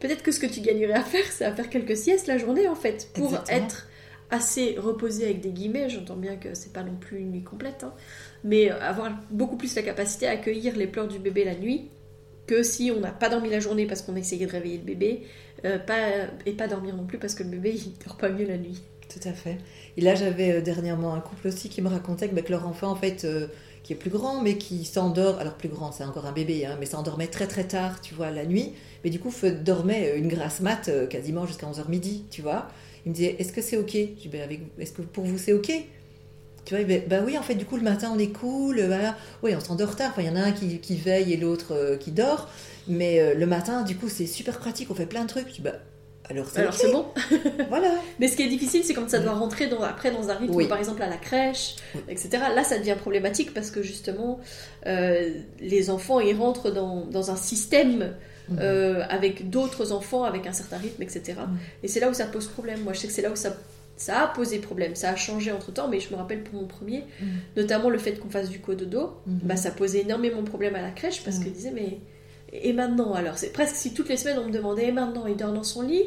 [0.00, 2.66] Peut-être que ce que tu gagnerais à faire c'est à faire quelques siestes la journée
[2.66, 3.86] en fait pour être
[4.30, 7.84] assez reposé avec des guillemets, j'entends bien que c'est pas non plus une nuit complète,
[7.84, 7.94] hein,
[8.44, 11.88] mais avoir beaucoup plus la capacité à accueillir les pleurs du bébé la nuit
[12.48, 14.84] que si on n'a pas dormi la journée parce qu'on a essayé de réveiller le
[14.84, 15.22] bébé,
[15.64, 16.08] euh, pas,
[16.46, 18.82] et pas dormir non plus parce que le bébé il dort pas mieux la nuit.
[19.08, 19.58] Tout à fait.
[19.96, 22.88] Et là j'avais euh, dernièrement un couple aussi qui me racontait que, bah, leur enfant
[22.88, 23.46] en fait euh,
[23.84, 26.76] qui est plus grand mais qui s'endort, alors plus grand c'est encore un bébé, hein,
[26.80, 28.72] mais s'endormait très très tard tu vois la nuit,
[29.04, 29.32] mais du coup
[29.64, 32.68] dormait une grasse mat quasiment jusqu'à 11h midi tu vois.
[33.04, 33.92] Il me disait est-ce que c'est ok?
[33.92, 34.38] Je dis bah,
[34.78, 35.70] est-ce que pour vous c'est ok?
[36.68, 39.16] Tu vois, bah, oui, en fait, du coup, le matin, on est cool, voilà.
[39.42, 40.12] Oui, on s'endort tard.
[40.18, 42.50] il y en a un qui, qui veille et l'autre euh, qui dort.
[42.86, 44.90] Mais euh, le matin, du coup, c'est super pratique.
[44.90, 45.62] On fait plein de trucs.
[45.62, 45.72] bah,
[46.28, 47.06] alors c'est bon.
[47.70, 47.94] voilà.
[48.20, 50.68] Mais ce qui est difficile, c'est quand ça doit rentrer dans, après dans un rythme,
[50.68, 51.76] par exemple à la crèche,
[52.06, 52.28] etc.
[52.54, 54.38] Là, ça devient problématique parce que justement,
[54.84, 58.12] euh, les enfants, ils rentrent dans, dans un système
[58.50, 58.58] mhm.
[59.08, 61.32] avec d'autres enfants, avec un certain rythme, etc.
[61.38, 61.58] Mhm.
[61.82, 62.82] Et c'est là où ça pose problème.
[62.82, 63.56] Moi, je sais que c'est là où ça
[63.98, 66.68] ça a posé problème, ça a changé entre temps, mais je me rappelle pour mon
[66.68, 67.26] premier, mm.
[67.56, 69.40] notamment le fait qu'on fasse du cododo, mm-hmm.
[69.42, 71.42] bah, ça posait énormément de problèmes à la crèche parce mm.
[71.42, 71.98] qu'ils disaient mais
[72.52, 75.36] et maintenant alors c'est presque si toutes les semaines on me demandait et maintenant il
[75.36, 76.04] dort dans son lit?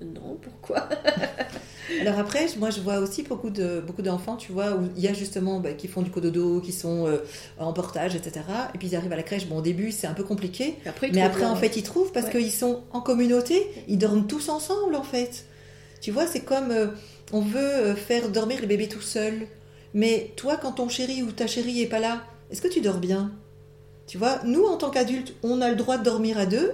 [0.00, 0.88] Non pourquoi?
[2.00, 5.08] Alors après moi je vois aussi beaucoup de beaucoup d'enfants tu vois où il y
[5.08, 7.18] a justement bah, qui font du cododo qui sont euh,
[7.58, 8.40] en portage etc
[8.74, 10.74] et puis ils arrivent à la crèche bon au début c'est un peu compliqué
[11.12, 14.96] mais après en fait ils trouvent parce qu'ils sont en communauté ils dorment tous ensemble
[14.96, 15.44] en fait
[16.00, 16.88] tu vois c'est comme euh,
[17.32, 19.46] on veut euh, faire dormir le bébé tout seul.
[19.94, 22.98] Mais toi, quand ton chéri ou ta chérie est pas là, est-ce que tu dors
[22.98, 23.32] bien?
[24.06, 26.72] Tu vois, nous, en tant qu'adultes, on a le droit de dormir à deux,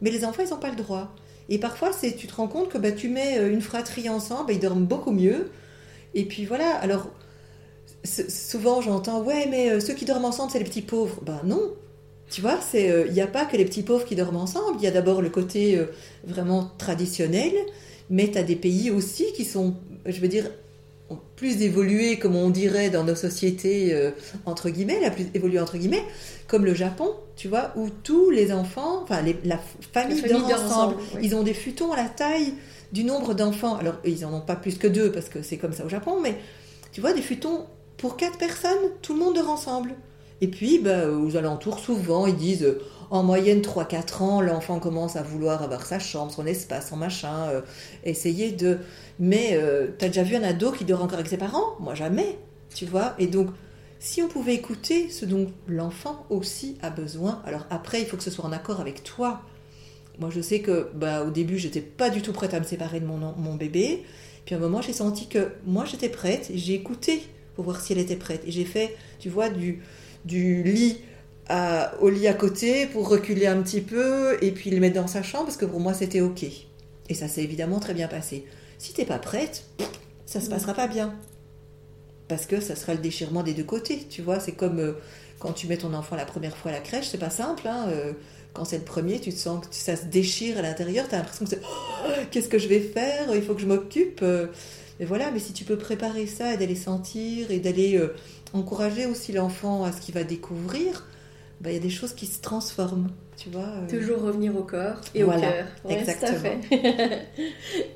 [0.00, 1.14] mais les enfants, ils n'ont pas le droit.
[1.48, 4.52] Et parfois, c'est, tu te rends compte que bah, tu mets euh, une fratrie ensemble,
[4.52, 5.50] ils dorment beaucoup mieux.
[6.14, 7.08] Et puis voilà, alors
[8.04, 11.20] souvent j'entends, ouais, mais euh, ceux qui dorment ensemble, c'est les petits pauvres.
[11.22, 11.74] Ben non,
[12.30, 14.76] tu vois, il n'y a pas que les petits pauvres qui dorment ensemble.
[14.78, 15.78] Il y a d'abord le côté
[16.24, 17.52] vraiment traditionnel,
[18.10, 19.74] mais tu as des pays aussi qui sont
[20.06, 20.50] je veux dire,
[21.36, 24.10] plus évolué, comme on dirait dans nos sociétés, euh,
[24.46, 26.04] entre guillemets, la plus évoluée entre guillemets,
[26.46, 29.58] comme le Japon, tu vois, où tous les enfants, enfin la
[29.92, 30.96] famille, dort ensemble.
[31.22, 32.54] Ils ont des futons à la taille
[32.92, 33.76] du nombre d'enfants.
[33.76, 36.20] Alors, ils n'en ont pas plus que deux, parce que c'est comme ça au Japon,
[36.22, 36.36] mais
[36.92, 39.94] tu vois, des futons pour quatre personnes, tout le monde dort ensemble.
[40.44, 42.76] Et puis, bah, aux alentours, souvent, ils disent
[43.08, 47.48] en moyenne 3-4 ans, l'enfant commence à vouloir avoir sa chambre, son espace, son machin,
[47.48, 47.62] euh,
[48.04, 48.76] essayer de...
[49.18, 51.76] Mais euh, t'as déjà vu un ado qui dort encore avec ses parents?
[51.80, 52.38] Moi jamais,
[52.74, 53.48] tu vois Et donc,
[53.98, 58.22] si on pouvait écouter ce dont l'enfant aussi a besoin, alors après, il faut que
[58.22, 59.40] ce soit en accord avec toi.
[60.18, 63.00] Moi, je sais que bah, au début, j'étais pas du tout prête à me séparer
[63.00, 64.04] de mon, mon bébé.
[64.44, 66.50] Puis à un moment, j'ai senti que moi, j'étais prête.
[66.54, 67.22] J'ai écouté
[67.54, 68.42] pour voir si elle était prête.
[68.46, 69.80] Et j'ai fait, tu vois, du,
[70.24, 71.00] du lit
[72.00, 75.22] au lit à côté pour reculer un petit peu et puis le mettre dans sa
[75.22, 76.44] chambre parce que pour moi c'était ok.
[77.08, 78.46] Et ça s'est évidemment très bien passé.
[78.78, 79.64] Si t'es pas prête,
[80.26, 81.14] ça se passera pas bien.
[82.28, 84.40] Parce que ça sera le déchirement des deux côtés, tu vois.
[84.40, 84.92] C'est comme euh,
[85.38, 87.68] quand tu mets ton enfant la première fois à la crèche, c'est pas simple.
[87.68, 88.12] Hein, euh,
[88.54, 91.18] quand c'est le premier, tu te sens que ça se déchire à l'intérieur, tu as
[91.18, 94.20] l'impression que c'est oh, qu'est-ce que je vais faire Il faut que je m'occupe.
[94.22, 94.46] Euh.
[94.98, 98.00] Mais voilà, mais si tu peux préparer ça et d'aller sentir et d'aller
[98.54, 101.04] encourager aussi l'enfant à ce qu'il va découvrir,
[101.60, 103.08] bah, il y a des choses qui se transforment.
[103.36, 103.88] Tu vois, euh.
[103.88, 105.66] Toujours revenir au corps et au cœur.
[105.88, 106.60] exactement.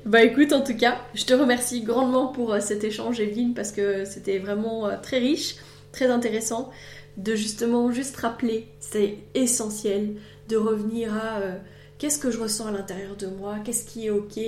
[0.05, 3.71] bah écoute, en tout cas, je te remercie grandement pour euh, cet échange, Evelyne, parce
[3.71, 5.55] que c'était vraiment euh, très riche,
[5.93, 6.71] très intéressant
[7.15, 10.15] de justement juste rappeler, c'est essentiel
[10.47, 11.41] de revenir à
[11.97, 14.39] qu'est-ce que je ressens à l'intérieur de moi, qu'est-ce qui est ok,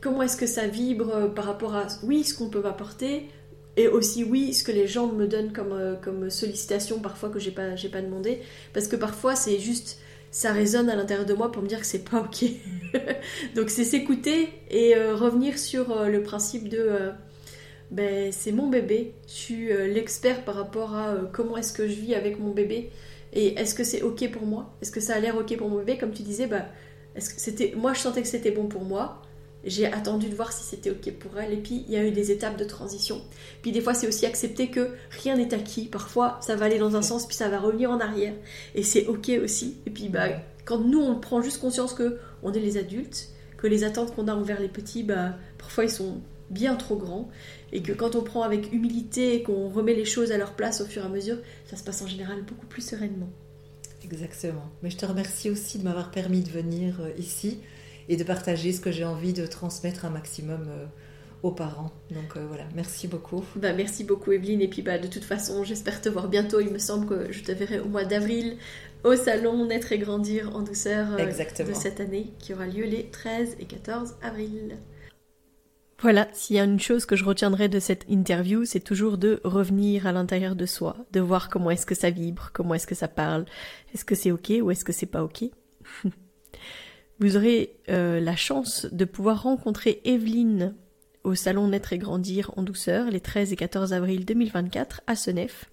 [0.00, 3.28] comment est-ce que ça vibre par rapport à oui ce qu'on peut m'apporter,
[3.76, 7.38] et aussi, oui, ce que les gens me donnent comme, euh, comme sollicitation parfois que
[7.38, 8.40] j'ai pas, j'ai pas demandé.
[8.72, 9.98] Parce que parfois, c'est juste,
[10.30, 12.50] ça résonne à l'intérieur de moi pour me dire que c'est pas ok.
[13.54, 17.10] Donc, c'est s'écouter et euh, revenir sur euh, le principe de.
[17.90, 22.14] ben, c'est mon bébé, je suis l'expert par rapport à comment est-ce que je vis
[22.14, 22.90] avec mon bébé
[23.32, 24.74] et est-ce que c'est ok pour moi?
[24.82, 25.98] Est-ce que ça a l'air ok pour mon bébé?
[25.98, 26.66] Comme tu disais, bah,
[27.16, 29.22] c'était, moi je sentais que c'était bon pour moi
[29.64, 32.10] j'ai attendu de voir si c'était ok pour elle et puis il y a eu
[32.10, 33.20] des étapes de transition.
[33.62, 35.86] Puis des fois c'est aussi accepter que rien n'est acquis.
[35.86, 38.34] Parfois ça va aller dans un sens puis ça va revenir en arrière
[38.74, 39.76] et c'est ok aussi.
[39.86, 40.28] Et puis bah
[40.64, 44.28] quand nous on prend juste conscience que on est les adultes, que les attentes qu'on
[44.28, 47.28] a envers les petits bah parfois ils sont bien trop grands
[47.72, 50.80] et que quand on prend avec humilité et qu'on remet les choses à leur place
[50.80, 51.36] au fur et à mesure,
[51.66, 53.28] ça se passe en général beaucoup plus sereinement.
[54.02, 54.68] Exactement.
[54.82, 57.58] Mais je te remercie aussi de m'avoir permis de venir euh, ici
[58.10, 60.84] et de partager ce que j'ai envie de transmettre un maximum euh,
[61.44, 61.92] aux parents.
[62.10, 63.44] Donc euh, voilà, merci beaucoup.
[63.54, 64.60] Bah, merci beaucoup Evelyne.
[64.60, 66.58] Et puis bah, de toute façon, j'espère te voir bientôt.
[66.58, 68.56] Il me semble que je te verrai au mois d'avril
[69.04, 73.06] au salon Naître et Grandir en douceur euh, de cette année qui aura lieu les
[73.06, 74.76] 13 et 14 avril.
[76.00, 79.40] Voilà, s'il y a une chose que je retiendrai de cette interview, c'est toujours de
[79.44, 82.94] revenir à l'intérieur de soi, de voir comment est-ce que ça vibre, comment est-ce que
[82.94, 83.44] ça parle,
[83.94, 85.44] est-ce que c'est ok ou est-ce que c'est pas ok?
[87.20, 90.74] Vous aurez euh, la chance de pouvoir rencontrer Evelyne
[91.22, 95.66] au salon Naître et Grandir en douceur les 13 et 14 avril 2024 à Senef.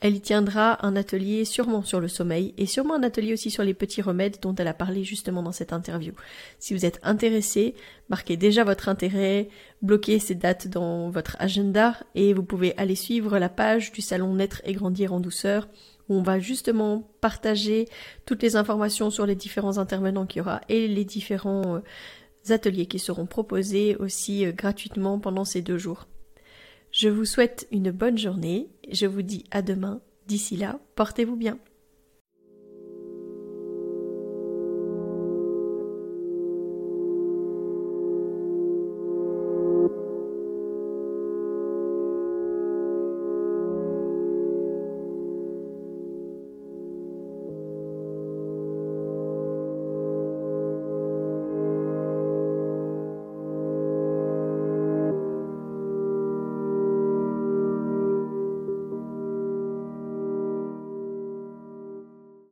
[0.00, 3.64] Elle y tiendra un atelier sûrement sur le sommeil et sûrement un atelier aussi sur
[3.64, 6.14] les petits remèdes dont elle a parlé justement dans cette interview.
[6.58, 7.74] Si vous êtes intéressé,
[8.08, 9.50] marquez déjà votre intérêt,
[9.82, 14.32] bloquez ces dates dans votre agenda et vous pouvez aller suivre la page du salon
[14.34, 15.68] Naître et Grandir en douceur
[16.08, 17.88] où on va justement partager
[18.26, 22.86] toutes les informations sur les différents intervenants qu'il y aura et les différents euh, ateliers
[22.86, 26.06] qui seront proposés aussi euh, gratuitement pendant ces deux jours.
[26.90, 28.68] Je vous souhaite une bonne journée.
[28.90, 30.00] Je vous dis à demain.
[30.26, 31.58] D'ici là, portez-vous bien.